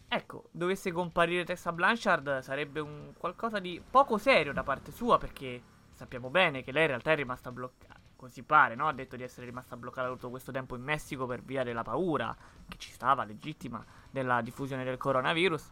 [0.08, 5.62] Ecco, dovesse comparire Tessa Blanchard sarebbe un qualcosa di poco serio da parte sua perché
[5.92, 8.00] sappiamo bene che lei in realtà è rimasta bloccata.
[8.16, 8.88] Così pare, no?
[8.88, 12.36] Ha detto di essere rimasta bloccata tutto questo tempo in Messico per via della paura
[12.68, 15.70] che ci stava legittima della diffusione del coronavirus.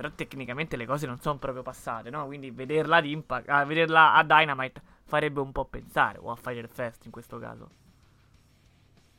[0.00, 2.24] Però tecnicamente le cose non sono proprio passate, no?
[2.24, 6.68] Quindi vederla ad Impact, ah, vederla a Dynamite farebbe un po' pensare, o a Fire
[6.68, 7.68] Fest in questo caso.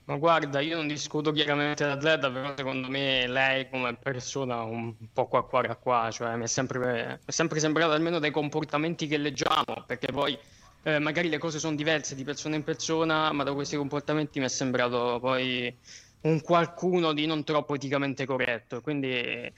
[0.05, 5.27] Ma guarda, io non discuto chiaramente l'atleta, però secondo me lei come persona un po'
[5.27, 9.17] qua qua qua, qua cioè mi è sempre, è sempre sembrato almeno dai comportamenti che
[9.17, 10.35] leggiamo, perché poi
[10.81, 14.45] eh, magari le cose sono diverse di persona in persona, ma da questi comportamenti mi
[14.45, 15.77] è sembrato poi
[16.21, 18.81] un qualcuno di non troppo eticamente corretto.
[18.81, 19.51] Quindi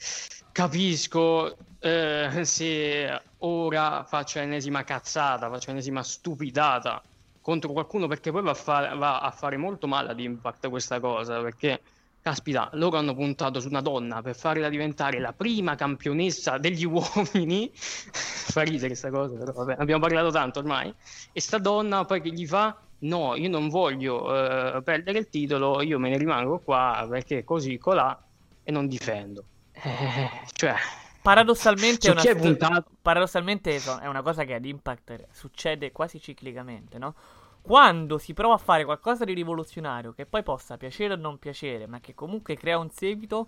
[0.52, 7.02] capisco eh, se ora faccia l'ennesima cazzata, faccia l'ennesima stupidata
[7.42, 11.00] contro qualcuno, perché poi va a, fare, va a fare molto male ad Impact questa
[11.02, 11.82] cosa, perché
[12.22, 17.70] caspita, loro hanno puntato su una donna per farla diventare la prima campionessa degli uomini.
[17.74, 20.94] fa ridere questa cosa, però vabbè, abbiamo parlato tanto ormai.
[21.34, 22.80] E sta donna poi che gli fa?
[23.04, 27.78] No, io non voglio eh, perdere il titolo, io me ne rimango qua perché così
[27.78, 28.22] colà
[28.64, 29.44] e non difendo.
[29.74, 30.76] Eh, cioè,
[31.24, 32.90] Paradossalmente, è una, è puntato?
[33.02, 37.16] paradossalmente è una cosa che ad Impact succede quasi ciclicamente, no?
[37.62, 41.88] Quando si prova a fare qualcosa di rivoluzionario che poi possa piacere o non piacere,
[41.88, 43.48] ma che comunque crea un seguito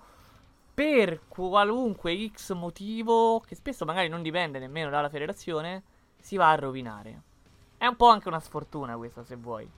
[0.74, 5.84] per qualunque X motivo, che spesso magari non dipende nemmeno dalla federazione,
[6.18, 7.22] si va a rovinare.
[7.86, 9.70] È un po' anche una sfortuna questa, se vuoi.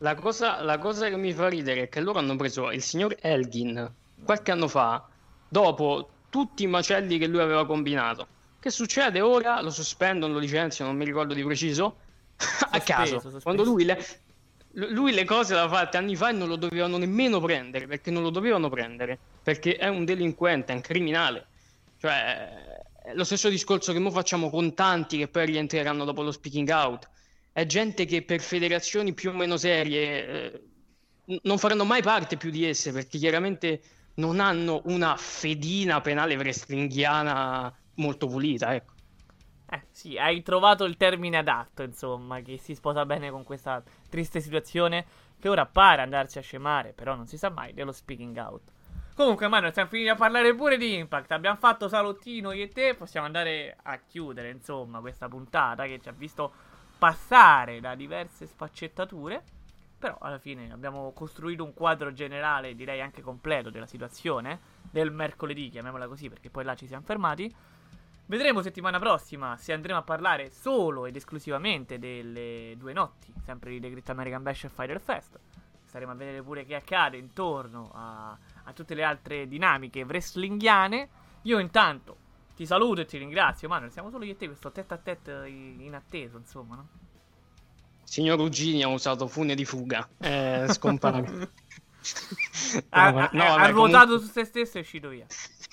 [0.00, 3.16] La cosa, la cosa che mi fa ridere è che loro hanno preso il signor
[3.18, 3.90] Elgin
[4.22, 5.08] qualche anno fa,
[5.48, 8.26] dopo tutti i macelli che lui aveva combinato.
[8.60, 9.62] Che succede ora?
[9.62, 11.96] Lo sospendono, lo licenziano, non mi ricordo di preciso.
[12.70, 13.18] A caso.
[13.18, 13.40] sospeso.
[13.40, 13.98] Quando lui le,
[14.72, 18.10] lui le cose le aveva fatte anni fa e non lo dovevano nemmeno prendere, perché
[18.10, 21.46] non lo dovevano prendere, perché è un delinquente, è un criminale.
[21.96, 26.30] Cioè, è lo stesso discorso che noi facciamo con tanti che poi rientreranno dopo lo
[26.30, 27.08] speaking out.
[27.52, 30.62] È gente che per federazioni più o meno serie eh,
[31.42, 33.80] non faranno mai parte più di esse, perché chiaramente
[34.14, 38.92] non hanno una fedina penale wrestlinghiana molto pulita, ecco.
[39.70, 44.40] Eh, sì, hai trovato il termine adatto, insomma, che si sposa bene con questa triste
[44.40, 45.04] situazione
[45.38, 48.62] che ora pare andarsi a scemare, però non si sa mai dello speaking out.
[49.14, 51.32] Comunque, Manuel, siamo finiti a parlare pure di Impact.
[51.32, 52.94] Abbiamo fatto salottino io e te.
[52.94, 56.52] Possiamo andare a chiudere, insomma, questa puntata che ci ha visto
[57.02, 59.42] passare da diverse sfaccettature.
[59.98, 64.60] Però alla fine abbiamo costruito un quadro generale, direi anche completo, della situazione.
[64.88, 67.52] Del mercoledì, chiamiamola così, perché poi là ci siamo fermati.
[68.26, 73.80] Vedremo settimana prossima se andremo a parlare solo ed esclusivamente delle due notti, sempre di
[73.80, 75.40] The Great American Bash e Fighter Fest.
[75.84, 78.30] Staremo a vedere pure che accade intorno a,
[78.62, 81.08] a tutte le altre dinamiche wrestlinghiane.
[81.42, 82.18] Io intanto
[82.54, 83.90] ti saluto e ti ringrazio, Manuel.
[83.92, 86.88] Siamo solo io e te, questo tête a tête in atteso, insomma, no?
[88.04, 90.08] Signor Ruggini ha usato fune di fuga.
[90.18, 91.50] Eh, scompare.
[92.90, 95.26] Ha, No, ha- no, ha vabbè, ruotato comunque- su se stesso e è uscito via.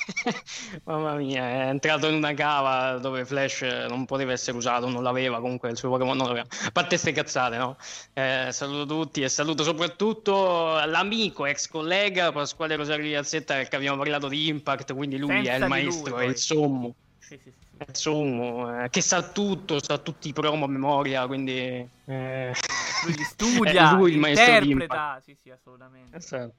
[0.85, 5.39] Mamma mia, è entrato in una cava dove Flash non poteva essere usato, non l'aveva,
[5.39, 6.47] comunque il suo Pokémon non l'aveva.
[6.65, 7.77] A parte ste cazzate, no?
[8.13, 14.27] Eh, saluto tutti e saluto soprattutto l'amico, ex collega Pasquale Rosario Piazzetta perché abbiamo parlato
[14.27, 16.95] di Impact, quindi lui Senza è il maestro, lui, è il sommo.
[17.19, 17.67] Sì, sì, sì.
[17.87, 21.87] Il sommo, eh, che sa tutto, sa tutti i promo a memoria, quindi...
[22.05, 22.53] eh,
[23.05, 24.95] Lui studia, è lui il maestro di interpreta.
[24.95, 25.23] Impact.
[25.23, 26.17] Sì, sì, assolutamente.
[26.17, 26.53] Esatto.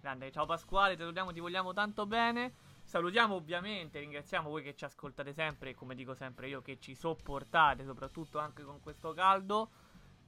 [0.00, 2.52] Grande, ciao Pasquale, ti salutiamo, ti vogliamo tanto bene.
[2.96, 6.94] Salutiamo ovviamente, ringraziamo voi che ci ascoltate sempre, e come dico sempre io, che ci
[6.94, 9.68] sopportate, soprattutto anche con questo caldo.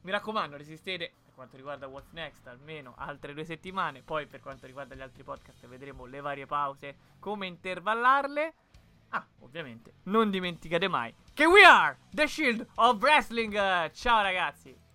[0.02, 4.02] Mi raccomando, resistete per quanto riguarda What's Next almeno altre due settimane.
[4.02, 8.54] Poi per quanto riguarda gli altri podcast vedremo le varie pause, come intervallarle.
[9.12, 13.90] Ah, ovviamente, non dimenticate mai che we are the Shield of Wrestling.
[13.92, 14.87] Ciao ragazzi!